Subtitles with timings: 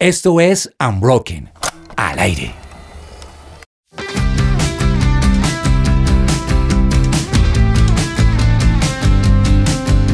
[0.00, 1.50] Esto es Unbroken,
[1.94, 2.54] al aire.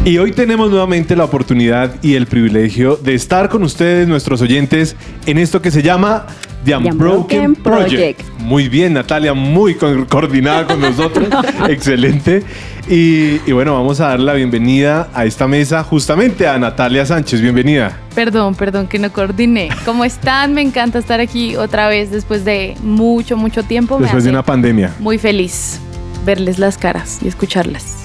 [0.04, 4.96] Y hoy tenemos nuevamente la oportunidad y el privilegio de estar con ustedes, nuestros oyentes,
[5.24, 6.26] en esto que se llama
[6.64, 8.22] The Unbroken, Project.
[8.46, 11.28] Muy bien, Natalia, muy coordinada con nosotros.
[11.68, 12.44] Excelente.
[12.88, 17.40] Y, y, bueno, vamos a dar la bienvenida a esta mesa justamente a Natalia Sánchez.
[17.40, 17.98] Bienvenida.
[18.14, 19.68] Perdón, perdón que no coordiné.
[19.84, 20.54] ¿Cómo están?
[20.54, 23.98] Me encanta estar aquí otra vez después de mucho, mucho tiempo.
[23.98, 24.94] Después de una pandemia.
[25.00, 25.80] Muy feliz
[26.24, 27.96] verles las caras y escucharlas.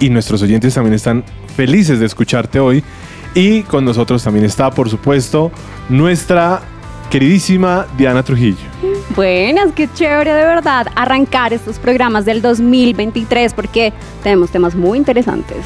[0.00, 2.82] Y nuestros oyentes también están felices de escucharte hoy.
[3.34, 5.52] Y con nosotros también está, por supuesto,
[5.90, 6.62] nuestra
[7.10, 8.56] queridísima Diana Trujillo.
[9.16, 13.92] Buenas, qué chévere de verdad arrancar estos programas del 2023 porque
[14.22, 15.58] tenemos temas muy interesantes.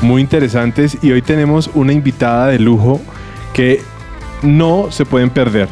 [0.00, 3.00] Muy interesantes y hoy tenemos una invitada de lujo
[3.52, 3.82] que
[4.42, 5.68] no se pueden perder.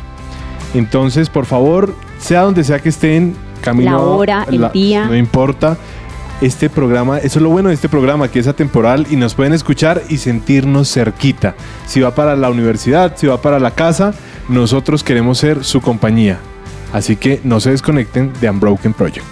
[0.75, 3.93] Entonces, por favor, sea donde sea que estén, camino.
[3.93, 5.07] La hora, el día.
[5.07, 5.79] No importa
[6.43, 9.55] este programa, eso es lo bueno de este programa, que es atemporal y nos pueden
[9.55, 11.55] escuchar y sentirnos cerquita.
[11.87, 14.13] Si va para la universidad, si va para la casa,
[14.51, 16.39] nosotros queremos ser su compañía.
[16.95, 19.27] Así que no se desconecten de Unbroken Project.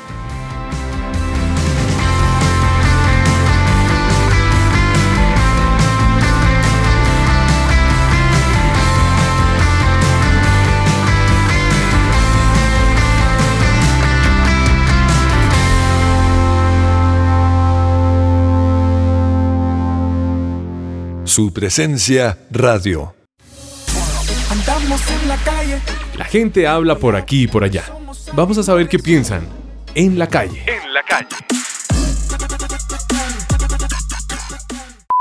[21.25, 23.22] Su presencia radio.
[24.83, 25.79] En la calle.
[26.19, 27.85] La gente habla por aquí y por allá.
[28.33, 29.47] Vamos a saber qué piensan
[29.95, 30.65] en la calle.
[30.67, 31.29] En la calle.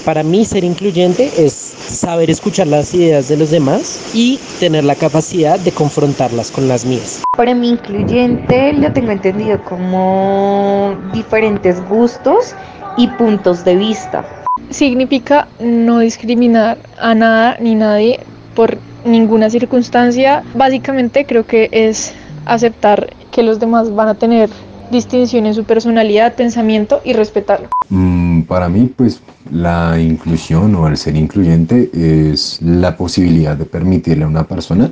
[0.04, 4.96] Para mí ser incluyente es saber escuchar las ideas de los demás y tener la
[4.96, 7.22] capacidad de confrontarlas con las mías.
[7.38, 12.56] Para mí incluyente lo tengo entendido como diferentes gustos
[12.98, 14.26] y puntos de vista
[14.72, 18.22] significa no discriminar a nada ni nadie
[18.56, 20.44] por ninguna circunstancia.
[20.54, 22.14] Básicamente creo que es
[22.46, 24.50] aceptar que los demás van a tener
[24.92, 27.70] distinción en su personalidad, pensamiento y respetarlo.
[27.90, 34.26] Mm, para mí, pues la inclusión o el ser incluyente es la posibilidad de permitirle
[34.26, 34.92] a una persona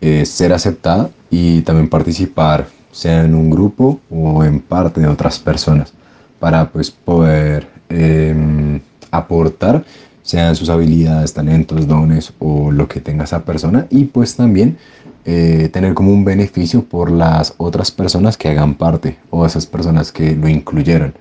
[0.00, 5.38] eh, ser aceptada y también participar, sea en un grupo o en parte de otras
[5.38, 5.92] personas,
[6.38, 9.84] para pues poder em, aportar,
[10.28, 14.76] sean sus habilidades, talentos, dones o lo que tenga esa persona y pues también
[15.24, 20.12] eh, tener como un beneficio por las otras personas que hagan parte o esas personas
[20.12, 21.14] que lo incluyeron.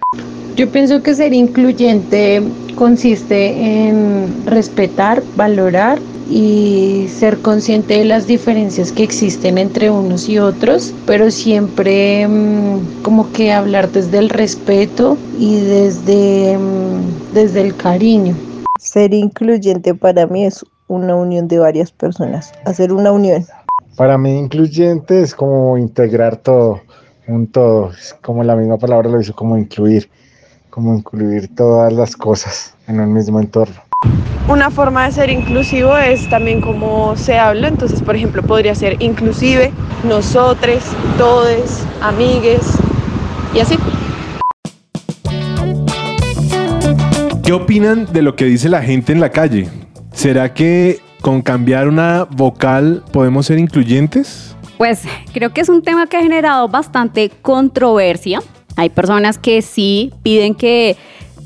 [0.57, 2.43] Yo pienso que ser incluyente
[2.75, 10.37] consiste en respetar, valorar y ser consciente de las diferencias que existen entre unos y
[10.37, 17.73] otros, pero siempre mm, como que hablar desde el respeto y desde, mm, desde el
[17.73, 18.35] cariño.
[18.87, 23.45] Ser incluyente para mí es una unión de varias personas, hacer una unión.
[23.97, 26.79] Para mí incluyente es como integrar todo,
[27.27, 30.09] un todo, es como la misma palabra lo hizo, como incluir,
[30.69, 33.75] como incluir todas las cosas en un mismo entorno.
[34.47, 38.95] Una forma de ser inclusivo es también como se habla, entonces por ejemplo podría ser
[39.03, 39.69] inclusive,
[40.05, 40.81] nosotros,
[41.17, 42.61] todes, amigues
[43.53, 43.77] y así.
[47.47, 49.69] ¿Qué opinan de lo que dice la gente en la calle?
[50.11, 54.53] ¿Será que con cambiar una vocal podemos ser incluyentes?
[54.77, 58.41] Pues creo que es un tema que ha generado bastante controversia.
[58.75, 60.97] Hay personas que sí piden que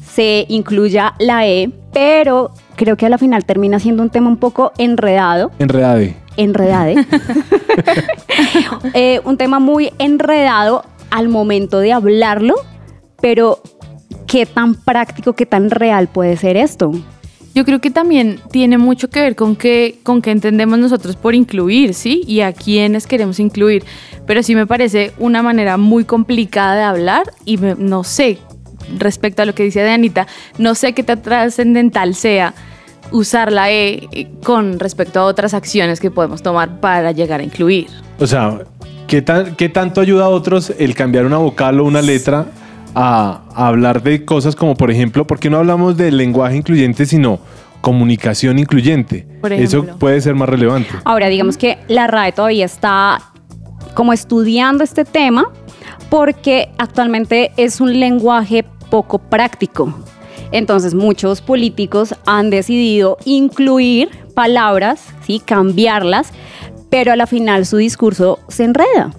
[0.04, 4.38] se incluya la E, pero creo que a la final termina siendo un tema un
[4.38, 5.52] poco enredado.
[5.60, 6.16] Enredade.
[6.36, 6.96] Enredade.
[8.96, 12.56] Eh, un tema muy enredado al momento de hablarlo,
[13.22, 13.62] pero
[14.32, 16.94] ¿qué tan práctico, qué tan real puede ser esto?
[17.54, 21.36] Yo creo que también tiene mucho que ver con qué con qué entendemos nosotros por
[21.36, 22.24] incluir, ¿sí?
[22.26, 23.84] Y a quiénes queremos incluir.
[24.26, 28.38] Pero sí me parece una manera muy complicada de hablar y no sé,
[28.98, 30.28] respecto a lo que dice de Anita,
[30.58, 32.54] no sé qué tan trascendental sea
[33.12, 37.88] usar la E con respecto a otras acciones que podemos tomar para llegar a incluir.
[38.18, 38.60] O sea,
[39.08, 39.26] ¿qué,
[39.58, 42.46] qué tanto ayuda a otros el cambiar una vocal o una letra
[42.96, 47.40] a, hablar de cosas como, por ejemplo, ¿por qué no hablamos de lenguaje incluyente, sino
[47.82, 49.28] comunicación incluyente?
[49.50, 50.90] Eso puede ser más relevante.
[51.04, 53.20] Ahora, digamos que la RAE todavía está
[53.94, 55.50] como estudiando este tema
[56.10, 59.94] porque actualmente es un lenguaje poco práctico.
[60.52, 65.42] Entonces muchos políticos han decidido incluir palabras, ¿sí?
[65.44, 66.32] cambiarlas,
[66.90, 69.12] pero a la final su discurso se enreda.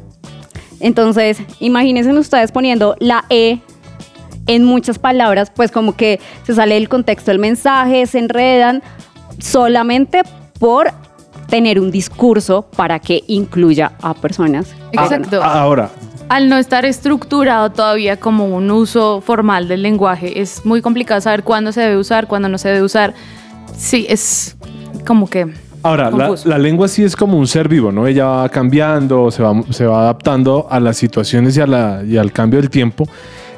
[0.83, 3.61] Entonces, imagínense ustedes poniendo la E
[4.47, 8.83] en muchas palabras, pues como que se sale del contexto del mensaje, se enredan
[9.39, 10.23] solamente
[10.59, 10.93] por
[11.49, 14.75] tener un discurso para que incluya a personas.
[14.93, 15.43] Exacto.
[15.43, 15.91] Ahora,
[16.29, 21.45] Al no estar estructurado todavía como un uso formal del lenguaje, es muy complicado saber
[21.45, 23.15] cuándo se debe usar, cuándo no se debe usar.
[23.77, 24.57] Sí, es
[25.07, 25.53] como que
[25.83, 28.07] Ahora, la, la lengua sí es como un ser vivo, ¿no?
[28.07, 32.17] Ella va cambiando, se va, se va adaptando a las situaciones y, a la- y
[32.17, 33.07] al cambio del tiempo,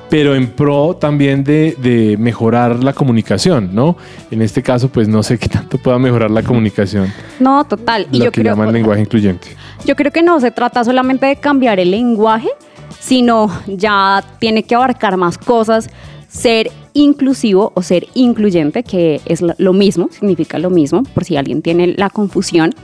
[0.09, 3.97] pero en pro también de, de mejorar la comunicación, ¿no?
[4.31, 8.07] En este caso, pues no sé qué tanto pueda mejorar la comunicación, No, total.
[8.13, 9.49] Y lo yo que creo, llaman lenguaje incluyente.
[9.85, 12.49] yo creo que no se trata solamente de cambiar el lenguaje,
[13.01, 15.91] sino ya tiene que abarcar más cosas,
[16.35, 21.63] ser inclusivo o ser incluyente, que es lo- mismo, significa lo mismo, por si alguien
[21.63, 22.75] tiene la confusión.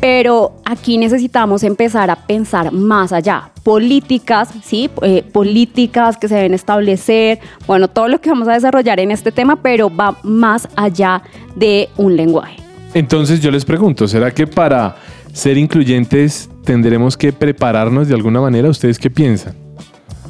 [0.00, 3.50] Pero aquí necesitamos empezar a pensar más allá.
[3.62, 4.90] Políticas, ¿sí?
[5.02, 7.38] Eh, políticas que se deben establecer.
[7.68, 11.22] Bueno, todo lo que vamos a desarrollar en este tema, pero va más allá
[11.54, 12.56] de un lenguaje.
[12.94, 14.96] Entonces yo les pregunto, ¿será que para
[15.32, 18.68] ser incluyentes tendremos que prepararnos de alguna manera?
[18.68, 19.54] ¿Ustedes qué piensan?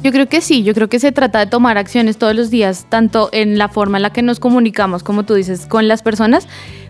[0.03, 2.85] Yo creo que sí, yo creo que se trata de tomar acciones todos los días,
[2.89, 6.45] tanto en la forma en la que nos comunicamos, como tú dices, con las personas,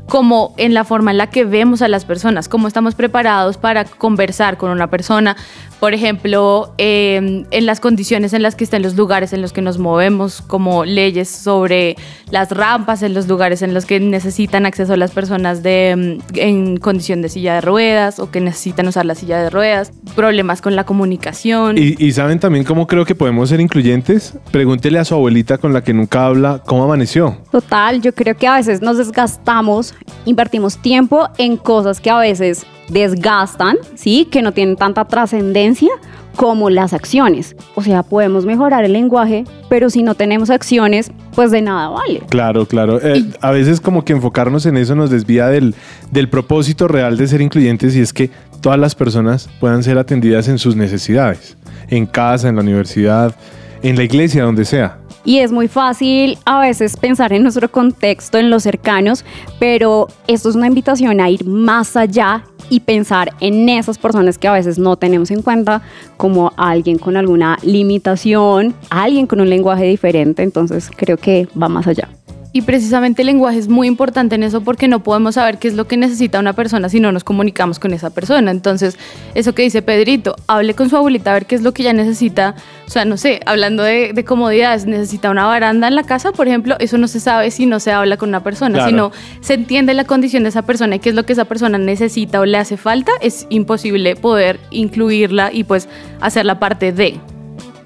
[0.08, 3.86] como en la forma en la que vemos a las personas, cómo estamos preparados para
[3.86, 5.38] conversar con una persona,
[5.84, 9.62] por ejemplo, eh, en las condiciones en las que están los lugares en los que
[9.62, 11.98] nos movemos, como leyes sobre
[12.32, 16.78] las rampas, en los lugares en los que necesitan acceso las personas de, mm, en
[16.78, 20.78] condición de silla de ruedas o que necesitan usar la silla de ruedas, problemas con
[20.78, 21.78] la comunicación.
[21.78, 24.36] Y, y saben también cómo creo que podemos ser incluyentes.
[24.52, 27.40] Pregúntele a su abuelita con la que nunca habla cómo amaneció.
[27.52, 29.94] Total, yo creo que a veces nos desgastamos,
[30.24, 34.28] invertimos tiempo en cosas que a veces desgastan, ¿sí?
[34.30, 35.90] Que no tienen tanta trascendencia
[36.36, 37.56] como las acciones.
[37.76, 42.22] O sea, podemos mejorar el lenguaje, pero si no tenemos acciones, pues de nada vale.
[42.30, 43.00] Claro, claro.
[43.02, 45.76] Eh, a veces como que enfocarnos en eso nos desvía del,
[46.12, 48.32] del propósito real de ser incluyentes y es que
[48.62, 51.58] todas las personas puedan ser atendidas en sus necesidades,
[51.90, 53.36] en casa, en la universidad,
[53.84, 54.98] en la iglesia, donde sea.
[55.26, 59.24] Y es muy fácil a veces pensar en nuestro contexto, en los cercanos,
[59.60, 64.48] pero esto es una invitación a ir más allá y pensar en esas personas que
[64.48, 65.82] a veces no tenemos en cuenta,
[66.18, 71.88] como alguien con alguna limitación, alguien con un lenguaje diferente, entonces creo que va más
[71.88, 72.10] allá.
[72.56, 75.74] Y precisamente el lenguaje es muy importante en eso porque no podemos saber qué es
[75.74, 78.52] lo que necesita una persona si no nos comunicamos con esa persona.
[78.52, 79.00] Entonces,
[79.34, 81.94] eso que dice Pedrito, hable con su abuelita a ver qué es lo que ella
[81.94, 82.54] necesita.
[82.86, 86.48] O sea, no sé, hablando de, de comodidades, necesita una baranda en la casa, por
[86.48, 88.76] ejemplo, eso no se sabe si no se habla con una persona.
[88.76, 88.90] Claro.
[88.90, 89.12] Si no
[89.42, 92.40] se entiende la condición de esa persona y qué es lo que esa persona necesita
[92.40, 95.90] o le hace falta, es imposible poder incluirla y pues
[96.22, 97.20] hacerla parte de.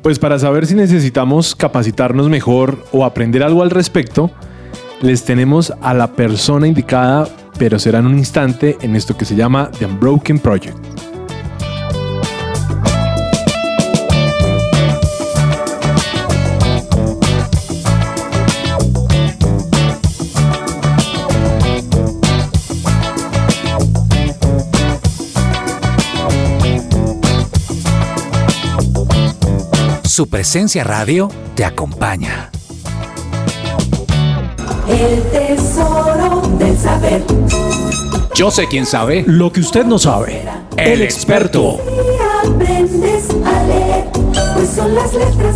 [0.02, 4.30] Pues para saber si necesitamos capacitarnos mejor o aprender algo al respecto,
[5.02, 7.28] les tenemos a la persona indicada,
[7.58, 10.78] pero será en un instante en esto que se llama The Unbroken Project.
[30.04, 32.50] Su presencia radio te acompaña.
[34.90, 37.22] El tesoro del saber.
[38.34, 40.48] Yo sé quién sabe lo que usted no sabe.
[40.78, 41.80] El experto.
[41.86, 44.06] Y aprendes a leer,
[44.56, 45.56] pues son las letras.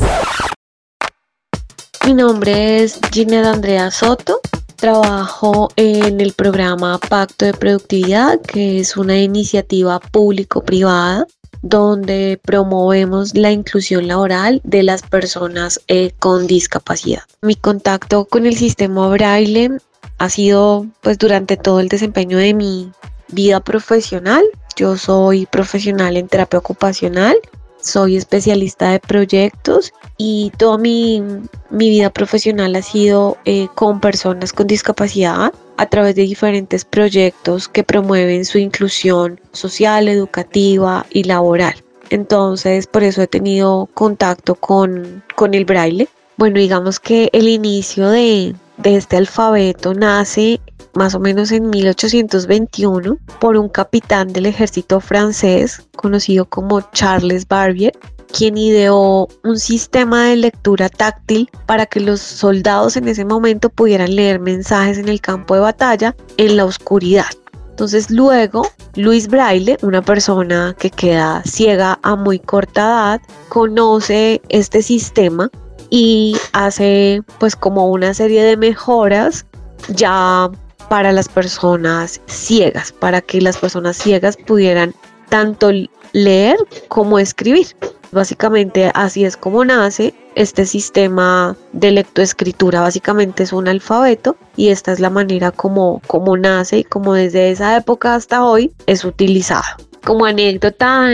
[2.06, 4.42] Mi nombre es Ginette Andrea Soto.
[4.76, 11.26] Trabajo en el programa Pacto de Productividad, que es una iniciativa público-privada
[11.62, 17.24] donde promovemos la inclusión laboral de las personas eh, con discapacidad.
[17.42, 19.78] Mi contacto con el sistema braille
[20.18, 22.92] ha sido pues durante todo el desempeño de mi
[23.30, 24.44] vida profesional.
[24.76, 27.36] Yo soy profesional en terapia ocupacional,
[27.82, 31.22] soy especialista de proyectos y toda mi,
[31.70, 37.68] mi vida profesional ha sido eh, con personas con discapacidad a través de diferentes proyectos
[37.68, 41.74] que promueven su inclusión social, educativa y laboral.
[42.12, 46.08] Entonces, por eso he tenido contacto con, con el braille.
[46.38, 50.60] Bueno, digamos que el inicio de, de este alfabeto nace
[50.94, 57.94] más o menos en 1821 por un capitán del ejército francés conocido como Charles Barbier,
[58.32, 64.16] quien ideó un sistema de lectura táctil para que los soldados en ese momento pudieran
[64.16, 67.28] leer mensajes en el campo de batalla en la oscuridad.
[67.70, 74.82] Entonces luego Luis Braille, una persona que queda ciega a muy corta edad, conoce este
[74.82, 75.50] sistema
[75.90, 79.46] y hace pues como una serie de mejoras
[79.90, 80.50] ya
[80.92, 84.94] para las personas ciegas, para que las personas ciegas pudieran
[85.30, 85.72] tanto
[86.12, 86.58] leer
[86.90, 87.68] como escribir.
[88.12, 92.82] Básicamente así es como nace este sistema de lectoescritura.
[92.82, 97.52] Básicamente es un alfabeto y esta es la manera como, como nace y como desde
[97.52, 99.64] esa época hasta hoy es utilizado.
[100.04, 101.08] Como anécdota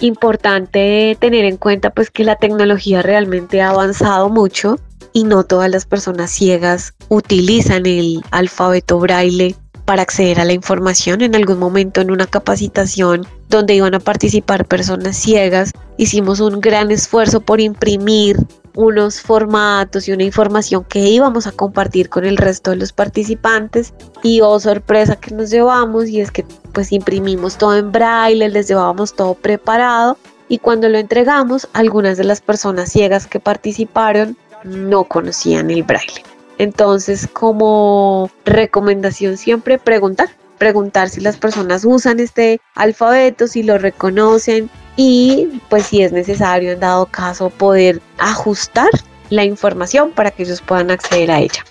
[0.00, 4.78] importante tener en cuenta pues que la tecnología realmente ha avanzado mucho
[5.12, 11.22] y no todas las personas ciegas utilizan el alfabeto braille para acceder a la información.
[11.22, 16.90] En algún momento en una capacitación donde iban a participar personas ciegas, hicimos un gran
[16.90, 18.36] esfuerzo por imprimir
[18.74, 23.92] unos formatos y una información que íbamos a compartir con el resto de los participantes
[24.22, 28.68] y oh sorpresa que nos llevamos y es que pues imprimimos todo en braille, les
[28.68, 30.16] llevábamos todo preparado
[30.48, 36.22] y cuando lo entregamos algunas de las personas ciegas que participaron no conocían el braille.
[36.58, 40.28] Entonces, como recomendación siempre preguntar,
[40.58, 46.72] preguntar si las personas usan este alfabeto, si lo reconocen y pues si es necesario
[46.72, 48.90] en dado caso poder ajustar
[49.30, 51.64] la información para que ellos puedan acceder a ella.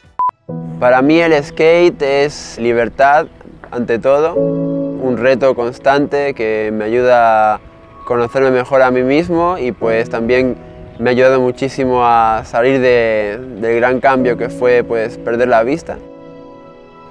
[0.79, 3.27] Para mí el skate es libertad
[3.69, 7.61] ante todo, un reto constante que me ayuda a
[8.05, 10.57] conocerme mejor a mí mismo y pues también
[11.01, 15.97] me ha ayudado muchísimo a salir del gran cambio que fue pues perder la vista.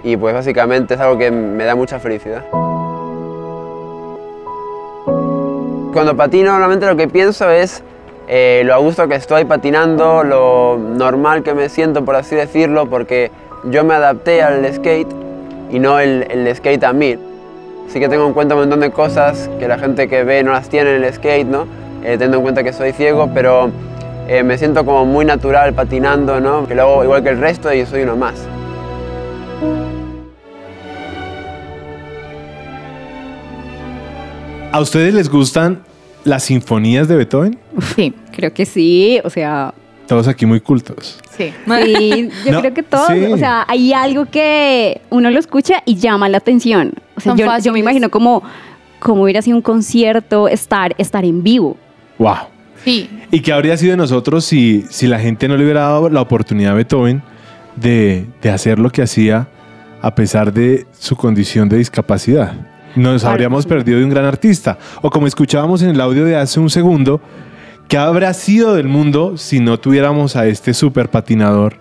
[0.04, 2.44] Y pues básicamente es algo que me da mucha felicidad.
[5.92, 7.82] Cuando patino normalmente lo que pienso es
[8.28, 12.88] eh, lo a gusto que estoy patinando, lo normal que me siento por así decirlo,
[12.88, 13.32] porque
[13.64, 15.08] yo me adapté al skate
[15.68, 17.18] y no el, el skate a mí.
[17.88, 20.52] Así que tengo en cuenta un montón de cosas que la gente que ve no
[20.52, 21.79] las tiene en el skate, ¿no?
[22.02, 23.70] Eh, teniendo en cuenta que soy ciego, pero
[24.28, 26.66] eh, me siento como muy natural patinando, ¿no?
[26.66, 28.46] que lo hago igual que el resto y soy uno más.
[34.72, 35.82] ¿A ustedes les gustan
[36.24, 37.58] las sinfonías de Beethoven?
[37.96, 39.74] Sí, creo que sí, o sea...
[40.06, 41.18] Todos aquí muy cultos.
[41.36, 41.52] Sí,
[41.84, 43.24] sí yo No, creo que todos, sí.
[43.26, 46.92] o sea, hay algo que uno lo escucha y llama la atención.
[47.16, 48.42] O sea, Son yo, me imagino como,
[48.98, 51.76] como hubiera sido un concierto, estar, estar en vivo.
[52.20, 52.36] ¡Wow!
[52.84, 56.08] Sí, ¿Y qué habría sido de nosotros si, si la gente no le hubiera dado
[56.10, 57.22] la oportunidad a Beethoven
[57.76, 59.48] de, de hacer lo que hacía
[60.02, 62.52] a pesar de su condición de discapacidad?
[62.96, 63.68] Nos Claro, habríamos sí.
[63.68, 64.78] perdido de un gran artista.
[65.02, 67.20] O como escuchábamos en el audio de hace un segundo,
[67.88, 71.76] ¿qué habrá sido del mundo si no tuviéramos a este super patinador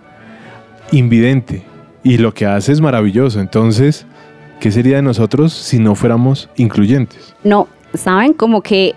[0.92, 1.66] invidente?
[2.04, 3.40] Y lo que hace es maravilloso.
[3.40, 4.06] Entonces,
[4.60, 7.36] ¿qué sería de nosotros si no fuéramos incluyentes?
[7.44, 8.34] No, ¿saben?
[8.34, 8.96] Como que,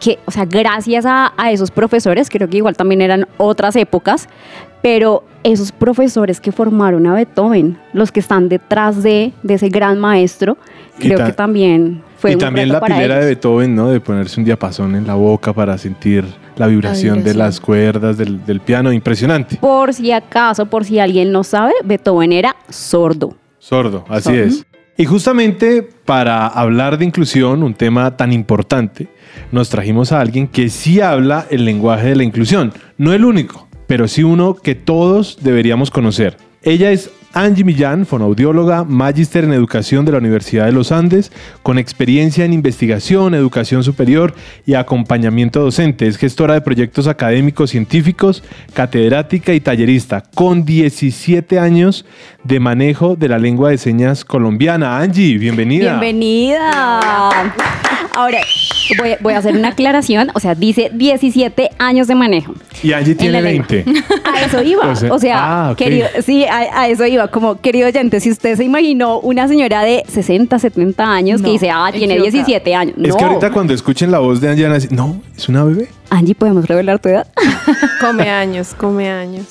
[0.00, 4.28] que o sea, gracias a, a esos profesores, creo que igual también eran otras épocas,
[4.82, 9.98] pero esos profesores que formaron a Beethoven, los que están detrás de, de ese gran
[9.98, 10.56] maestro,
[10.98, 13.26] Y creo ta- que también fue y un también reto la para pilera de.
[13.26, 13.88] Beethoven, ¿no?
[13.90, 16.24] De ponerse un diapasón en la boca para sentir
[16.56, 17.38] la vibración, de vibración.
[17.38, 18.92] las cuerdas del, del piano.
[18.92, 19.56] Impresionante.
[19.56, 23.34] Por si acaso, por si alguien no sabe, Beethoven era sordo.
[23.58, 24.38] Sordo, así Sordo.
[24.42, 24.66] es.
[24.96, 29.08] Y justamente para hablar de inclusión, un tema tan importante,
[29.52, 32.72] nos trajimos a alguien que sí habla el lenguaje de la inclusión.
[32.98, 36.36] No el único, pero sí uno que todos deberíamos conocer.
[36.62, 41.32] Ella es Angie Millán, fonoaudióloga, magíster en educación de la Universidad de los Andes,
[41.64, 46.06] con experiencia en investigación, educación superior y acompañamiento docente.
[46.06, 52.06] Es gestora de proyectos académicos científicos, catedrática y tallerista, con 17 años
[52.44, 54.98] de manejo de la lengua de señas colombiana.
[54.98, 55.98] Angie, bienvenida.
[55.98, 57.30] Bienvenida.
[58.14, 58.38] Ahora,
[58.98, 60.30] voy, voy a hacer una aclaración.
[60.34, 62.54] O sea, dice 17 años de manejo.
[62.82, 63.66] Y Angie En tiene la lengua.
[63.68, 64.00] 20.
[64.24, 64.88] A eso iba.
[64.90, 67.28] O sea- O sea, ah, querido, sí, a, a eso iba.
[67.28, 71.70] Como, querido oyente, si usted se imaginó una señora de 60, 70 años que dice,
[71.70, 72.44] ah, tiene equivocada.
[72.44, 72.94] 17 años.
[73.02, 73.16] Es no.
[73.16, 75.88] que ahorita cuando escuchen la voz de Angie van a decir, no, es una bebé.
[76.10, 77.26] Angie, ¿podemos revelar tu edad?
[78.00, 79.46] Come años, come años.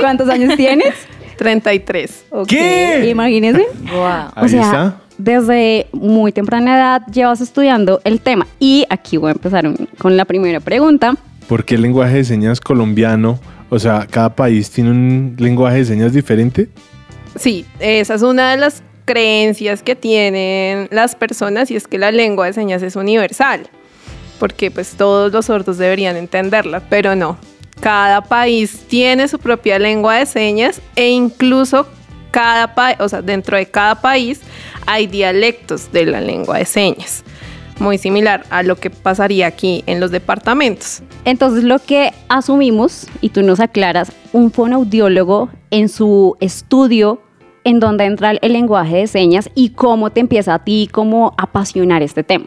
[0.00, 0.94] ¿Cuántos años tienes?
[1.36, 2.24] 33.
[2.30, 3.08] Ok, ¿Qué?
[3.10, 3.66] Imagínense.
[3.92, 4.00] wow.
[4.02, 5.00] O Ahí sea, está.
[5.18, 8.46] Desde muy temprana edad llevas estudiando el tema.
[8.58, 11.14] Y aquí voy a empezar con la primera pregunta.
[11.48, 13.38] ¿Por qué el lenguaje de señas colombiano?
[13.70, 16.68] O sea, cada país tiene un lenguaje de señas diferente.
[17.36, 22.10] Sí, esa es una de las creencias que tienen las personas y es que la
[22.10, 23.68] lengua de señas es universal,
[24.38, 27.38] porque pues todos los sordos deberían entenderla, pero no.
[27.80, 31.86] Cada país tiene su propia lengua de señas e incluso
[32.30, 34.40] cada pa- o sea, dentro de cada país
[34.88, 37.22] hay dialectos de la lengua de señas.
[37.78, 41.02] Muy similar a lo que pasaría aquí en los departamentos.
[41.26, 47.20] Entonces lo que asumimos, y tú nos aclaras, un fonoaudiólogo en su estudio
[47.64, 51.42] en donde entra el lenguaje de señas y cómo te empieza a ti como a
[51.42, 52.46] apasionar este tema.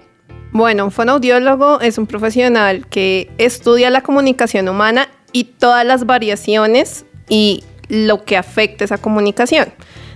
[0.51, 7.05] Bueno, un fonoaudiólogo es un profesional que estudia la comunicación humana y todas las variaciones
[7.29, 9.67] y lo que afecta esa comunicación.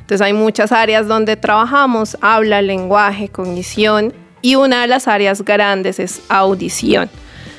[0.06, 6.00] Entonces hay muchas áreas donde trabajamos, habla, lenguaje, cognición y una de las áreas grandes
[6.00, 7.10] es audición.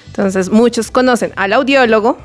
[0.06, 2.18] Entonces muchos conocen al audiólogo,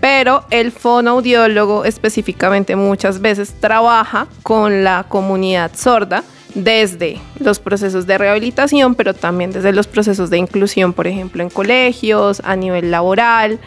[0.00, 6.22] pero el fonoaudiólogo específicamente muchas veces trabaja con la comunidad sorda
[6.54, 11.50] desde los procesos de rehabilitación, pero también desde los procesos de inclusión, por ejemplo, en
[11.50, 13.58] colegios, a nivel laboral.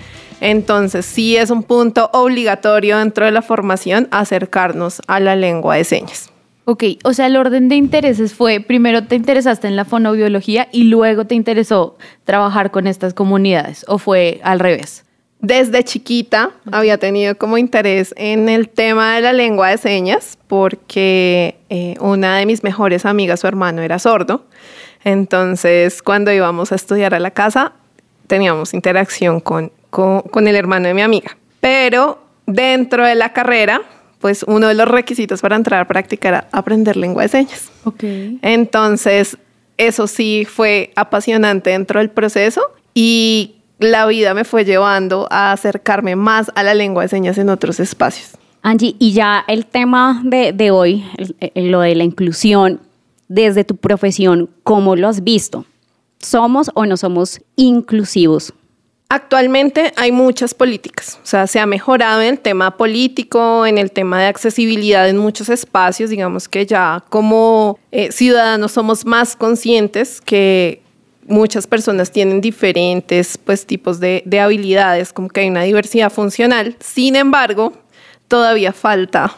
[0.42, 5.84] Entonces sí es un punto obligatorio dentro de la formación acercarnos a la lengua de
[5.84, 6.30] señas.
[6.66, 10.84] Ok, o sea, el orden de intereses fue, primero te interesaste en la fonoaudiología y
[10.84, 15.06] luego te interesó trabajar con estas comunidades, o fue al revés.
[15.40, 21.58] Desde chiquita había tenido como interés en el tema de la lengua de señas porque
[21.70, 24.46] eh, una de mis mejores amigas, su hermano era sordo.
[25.04, 27.74] Entonces, cuando íbamos a estudiar a la casa,
[28.26, 31.36] teníamos interacción con, con, con el hermano de mi amiga.
[31.60, 33.82] Pero dentro de la carrera,
[34.20, 37.72] pues uno de los requisitos para entrar a practicar era aprender lengua de señas.
[37.84, 38.04] Ok.
[38.44, 39.38] Entonces,
[39.78, 42.62] eso sí fue apasionante dentro del proceso
[42.94, 47.50] y la vida me fue llevando a acercarme más a la lengua de señas en
[47.50, 48.32] otros espacios.
[48.62, 52.82] Angie, y ya el tema de, de hoy, el- el- lo de la inclusión,
[53.30, 55.66] desde tu profesión, ¿cómo lo has visto?
[56.20, 58.54] ¿Somos o no somos inclusivos?
[59.10, 63.90] Actualmente hay muchas políticas, o sea, se ha mejorado en el tema político, en el
[63.90, 70.20] tema de accesibilidad en muchos espacios, digamos que ya como eh, ciudadanos somos más conscientes
[70.20, 70.82] que
[71.26, 76.76] muchas personas tienen diferentes pues, tipos de, de habilidades, como que hay una diversidad funcional.
[76.82, 77.72] Sin embargo,
[78.28, 79.38] todavía falta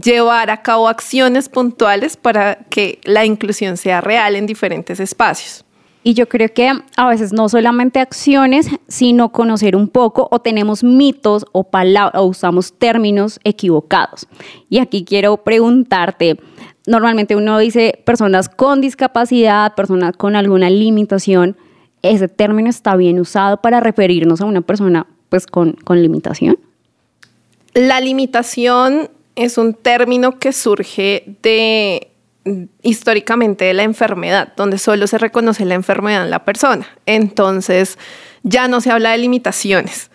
[0.00, 5.64] llevar a cabo acciones puntuales para que la inclusión sea real en diferentes espacios.
[6.02, 10.82] Y yo creo que a veces no solamente acciones, sino conocer un poco o tenemos
[10.82, 11.68] mitos o,
[12.14, 14.26] o usamos términos equivocados.
[14.70, 16.38] Y aquí quiero preguntarte,
[16.86, 21.56] normalmente uno dice personas con discapacidad, personas con alguna limitación,
[22.02, 26.58] ¿ese término está bien usado para referirnos a una persona pues con, con limitación?
[27.74, 32.09] La limitación es un término que surge de
[32.82, 36.86] históricamente de la enfermedad, donde solo se reconoce la enfermedad en la persona.
[37.06, 37.98] Entonces,
[38.42, 40.10] ya no se habla de limitaciones.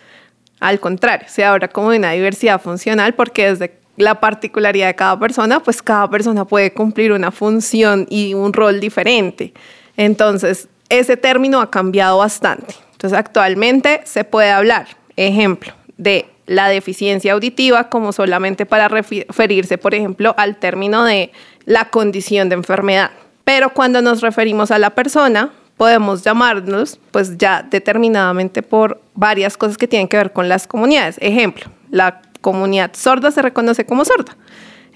[0.60, 5.18] Al contrario, se habla como de una diversidad funcional porque desde la particularidad de cada
[5.18, 9.52] persona, pues cada persona puede cumplir una función y un rol diferente.
[9.96, 12.74] Entonces, ese término ha cambiado bastante.
[12.92, 14.86] Entonces, actualmente se puede hablar,
[15.16, 21.32] ejemplo, de la deficiencia auditiva como solamente para referirse, por ejemplo, al término de
[21.66, 23.10] la condición de enfermedad.
[23.44, 29.76] Pero cuando nos referimos a la persona, podemos llamarnos pues ya determinadamente por varias cosas
[29.76, 31.16] que tienen que ver con las comunidades.
[31.20, 34.36] Ejemplo, la comunidad sorda se reconoce como sorda.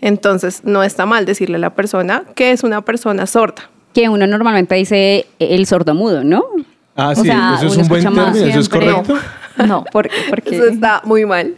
[0.01, 3.69] Entonces, no está mal decirle a la persona que es una persona sorda.
[3.93, 6.45] Que uno normalmente dice el sordomudo, ¿no?
[6.97, 9.19] Ah, O sí, sea, eso es un buen término, eso es correcto.
[9.67, 11.55] No, porque, porque Eso está muy mal.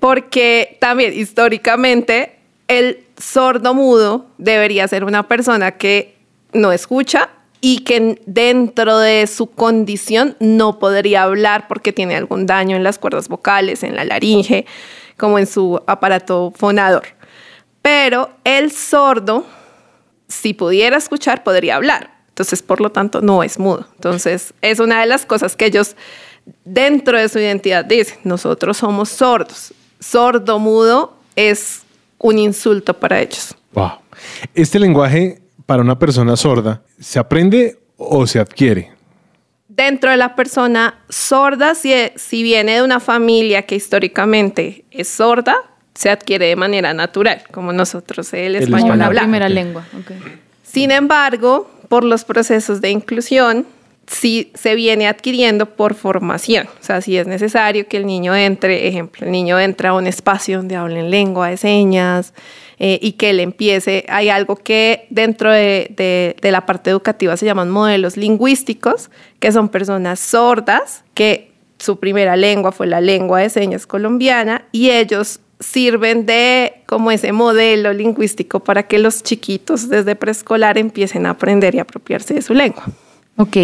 [0.00, 2.36] Porque también históricamente
[2.68, 6.16] el sordo mudo debería ser una persona que
[6.52, 12.76] no escucha y que dentro de su condición no podría hablar porque tiene algún daño
[12.76, 14.66] en las cuerdas vocales, en la laringe,
[15.16, 17.04] como en su aparato fonador.
[17.82, 19.44] Pero el sordo,
[20.28, 22.18] si pudiera escuchar, podría hablar.
[22.28, 23.88] Entonces, por lo tanto, no es mudo.
[23.94, 25.96] Entonces, es una de las cosas que ellos
[26.64, 29.74] dentro de su identidad dicen, nosotros somos sordos.
[29.98, 31.82] Sordo mudo es
[32.18, 33.54] un insulto para ellos.
[33.72, 33.92] Wow.
[34.54, 38.92] Este lenguaje para una persona sorda, ¿se aprende o se adquiere?
[39.68, 45.56] Dentro de la persona sorda, si, si viene de una familia que históricamente es sorda,
[45.94, 48.98] se adquiere de manera natural, como nosotros el, El español español.
[48.98, 49.26] la hablamos.
[49.28, 49.52] primera Ok.
[49.52, 49.86] lengua.
[49.98, 50.10] ok.
[50.64, 53.66] Sin embargo, por los procesos de inclusión,
[54.10, 56.66] sí se viene adquiriendo por formación.
[56.80, 60.06] O sea, si es necesario que el niño entre, ejemplo, el niño entra a un
[60.06, 62.32] espacio donde hablen lengua de señas
[62.78, 67.36] eh, y que él empiece, hay algo que dentro de, de- de la parte educativa
[67.36, 73.40] se llaman modelos lingüísticos, que son personas sordas que su primera lengua fue la lengua
[73.40, 79.88] de señas colombiana y ellos sirven de como ese modelo lingüístico para que los chiquitos
[79.88, 82.84] desde preescolar empiecen a aprender y apropiarse de su lengua.
[83.38, 83.56] Ok.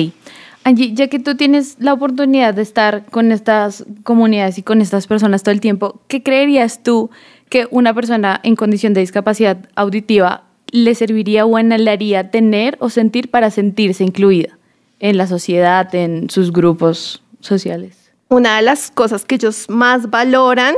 [0.63, 5.07] Angie, ya que tú tienes la oportunidad de estar con estas comunidades y con estas
[5.07, 7.11] personas todo el tiempo, ¿qué creerías tú
[7.51, 13.31] que una persona en condición de discapacidad auditiva le serviría o anhelaría tener o sentir
[13.31, 14.59] para sentirse incluida
[15.01, 18.13] en la sociedad, en sus grupos sociales?
[18.29, 20.75] Una de las cosas que ellos más valoran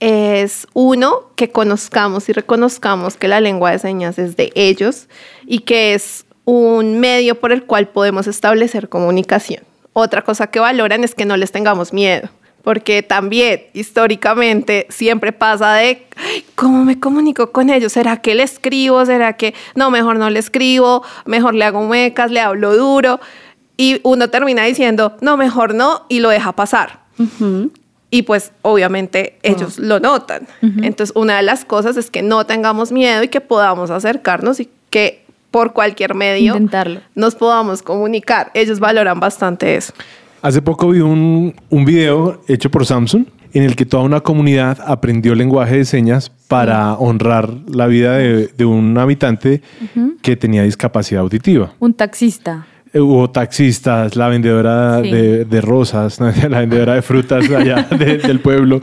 [0.00, 5.08] es, uno, que conozcamos y reconozcamos que la lengua de señas es de ellos
[5.46, 9.62] y que es un medio por el cual podemos establecer comunicación.
[9.92, 12.30] Otra cosa que valoran es que no les tengamos miedo,
[12.62, 16.06] porque también históricamente siempre pasa de,
[16.54, 17.92] ¿cómo me comunico con ellos?
[17.92, 19.04] ¿Será que le escribo?
[19.04, 21.02] ¿Será que no, mejor no le escribo?
[21.26, 23.20] Mejor le hago muecas, le hablo duro.
[23.76, 27.00] Y uno termina diciendo, no, mejor no, y lo deja pasar.
[28.08, 30.48] Y pues obviamente ellos lo notan.
[30.62, 34.70] Entonces una de las cosas es que no tengamos miedo y que podamos acercarnos y
[34.88, 36.56] que por cualquier medio
[37.14, 38.50] nos podamos comunicar.
[38.54, 39.92] Ellos valoran bastante eso.
[40.42, 44.78] Hace poco vi un, un video hecho por Samsung en el que toda una comunidad
[44.86, 49.62] aprendió lenguaje de señas para honrar la vida de, de un habitante
[50.22, 51.72] que tenía discapacidad auditiva.
[51.78, 52.66] Un taxista.
[52.92, 58.80] Eh, hubo taxistas, la vendedora de, de, rosas, la vendedora de frutas allá del pueblo,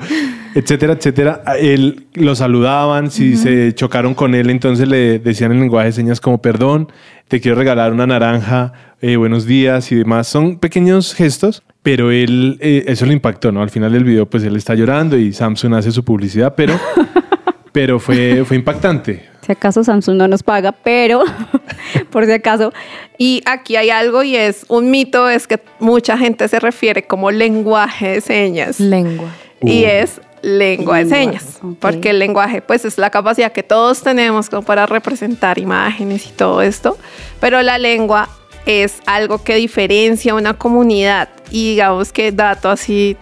[0.56, 1.44] etcétera, etcétera.
[1.60, 6.22] Él lo saludaban, si se chocaron con él, entonces le decían en lenguaje de señas
[6.22, 6.92] como perdón,
[7.28, 10.28] te quiero regalar una naranja, eh, buenos días y demás.
[10.28, 13.62] Son pequeños gestos, pero él, eh, eso le impactó, ¿no?
[13.62, 16.80] Al final del video, pues él está llorando y Samsung hace su publicidad, pero,
[17.74, 19.26] pero fue, fue impactante.
[19.46, 21.22] Si acaso Samsung no nos paga, pero
[22.12, 22.72] por si acaso.
[23.18, 27.30] Y aquí hay algo y es un mito, es que mucha gente se refiere como
[27.30, 28.80] lenguaje de señas.
[28.80, 29.30] Lengua.
[29.62, 34.50] Y es lengua de señas, porque el lenguaje pues es la capacidad que todos tenemos
[34.50, 36.98] como para representar imágenes y todo esto,
[37.40, 38.30] pero la lengua
[38.68, 43.18] es algo que diferencia a una comunidad y digamos que dato así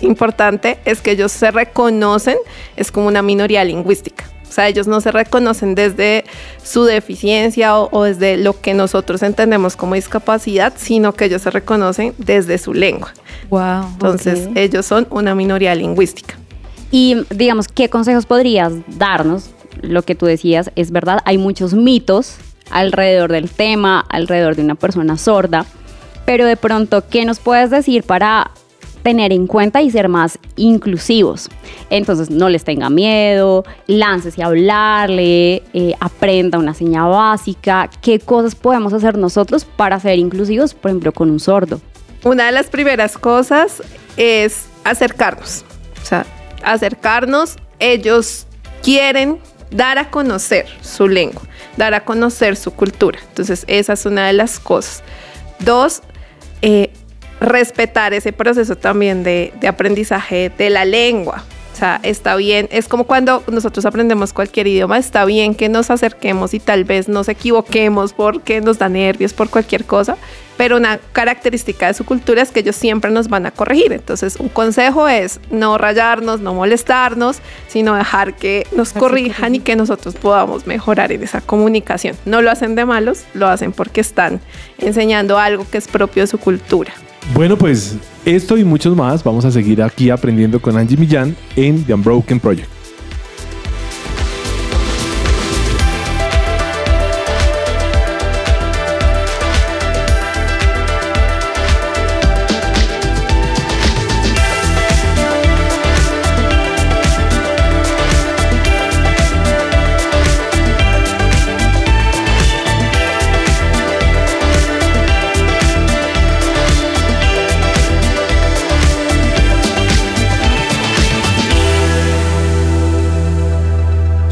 [0.00, 2.36] importante es que ellos se reconocen,
[2.76, 4.24] es como una minoría lingüística.
[4.48, 6.24] O sea, ellos no se reconocen desde
[6.62, 12.14] su deficiencia o, desde lo que nosotros entendemos como discapacidad, sino que ellos se reconocen
[12.18, 13.12] desde su lengua.
[13.50, 13.88] Wow.
[13.94, 16.36] Entonces, ellos son una minoría lingüística.
[16.94, 19.50] Y digamos, ¿qué consejos podrías darnos?
[19.82, 22.36] Lo que tú decías es verdad, hay muchos mitos
[22.70, 25.66] alrededor del tema, alrededor de una persona sorda,
[26.24, 28.52] pero de pronto, ¿qué nos puedes decir para
[29.02, 31.50] tener en cuenta y ser más inclusivos.
[31.90, 37.90] Entonces, no les tenga miedo, láncese a hablarle, eh, aprenda una señal básica.
[38.02, 41.80] ¿Qué cosas podemos hacer nosotros para ser inclusivos, por ejemplo, con un sordo?
[42.22, 43.82] Una de las primeras cosas
[44.16, 45.64] es acercarnos.
[46.00, 46.24] O sea,
[46.64, 48.46] acercarnos, ellos
[48.82, 49.38] quieren
[49.70, 51.42] dar a conocer su lengua,
[51.76, 53.18] dar a conocer su cultura.
[53.28, 55.02] Entonces, esa es una de las cosas.
[55.58, 56.02] Dos,
[56.62, 56.90] eh,
[57.40, 61.44] respetar ese proceso también de, aprendizaje de la lengua.
[61.74, 65.90] O sea, está bien, es como cuando nosotros aprendemos cualquier idioma, está bien que nos
[65.90, 70.16] acerquemos y tal vez nos equivoquemos porque nos da nervios por cualquier cosa,
[70.56, 73.92] pero una característica de su cultura es que ellos siempre nos van a corregir.
[73.92, 79.74] Entonces, un consejo es no rayarnos, no molestarnos, sino dejar que nos corrijan y que
[79.74, 82.16] nosotros podamos mejorar en esa comunicación.
[82.24, 84.40] No lo hacen de malos, lo hacen porque están
[84.78, 86.92] enseñando algo que es propio de su cultura.
[87.32, 91.82] Bueno, pues esto y muchos más vamos a seguir aquí aprendiendo con Angie Millán en
[91.84, 92.73] The Unbroken Project.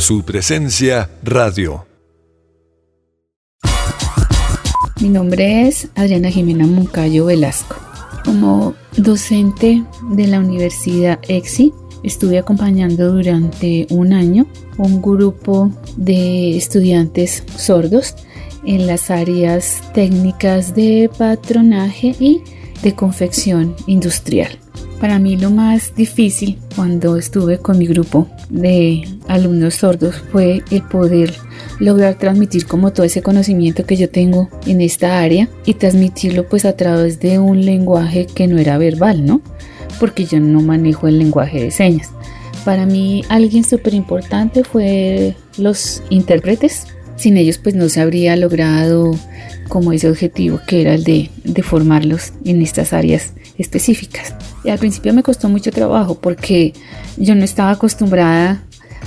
[0.02, 1.86] Su presencia radio.
[5.00, 7.76] Mi nombre es Adriana Jimena Moncayo Velasco.
[8.24, 17.44] Como docente de la Universidad EXI, estuve acompañando durante un año un grupo de estudiantes
[17.56, 18.16] sordos
[18.66, 22.42] en las áreas técnicas de patronaje y
[22.82, 24.58] de confección industrial.
[25.02, 30.82] Para mí lo más difícil cuando estuve con mi grupo de alumnos sordos fue el
[30.82, 31.34] poder
[31.80, 36.64] lograr transmitir como todo ese conocimiento que yo tengo en esta área y transmitirlo pues
[36.64, 39.40] a través de un lenguaje que no era verbal, ¿no?
[39.98, 42.10] Porque yo no manejo el lenguaje de señas.
[42.64, 46.86] para mí alguien súper importante fue los intérpretes.
[47.16, 49.16] Sin ellos pues no se habría logrado
[49.72, 54.34] como ese objetivo que era el de, formarlos en estas áreas específicas.
[54.64, 56.74] Y al principio me costó mucho trabajo porque
[57.16, 58.62] yo no estaba acostumbrada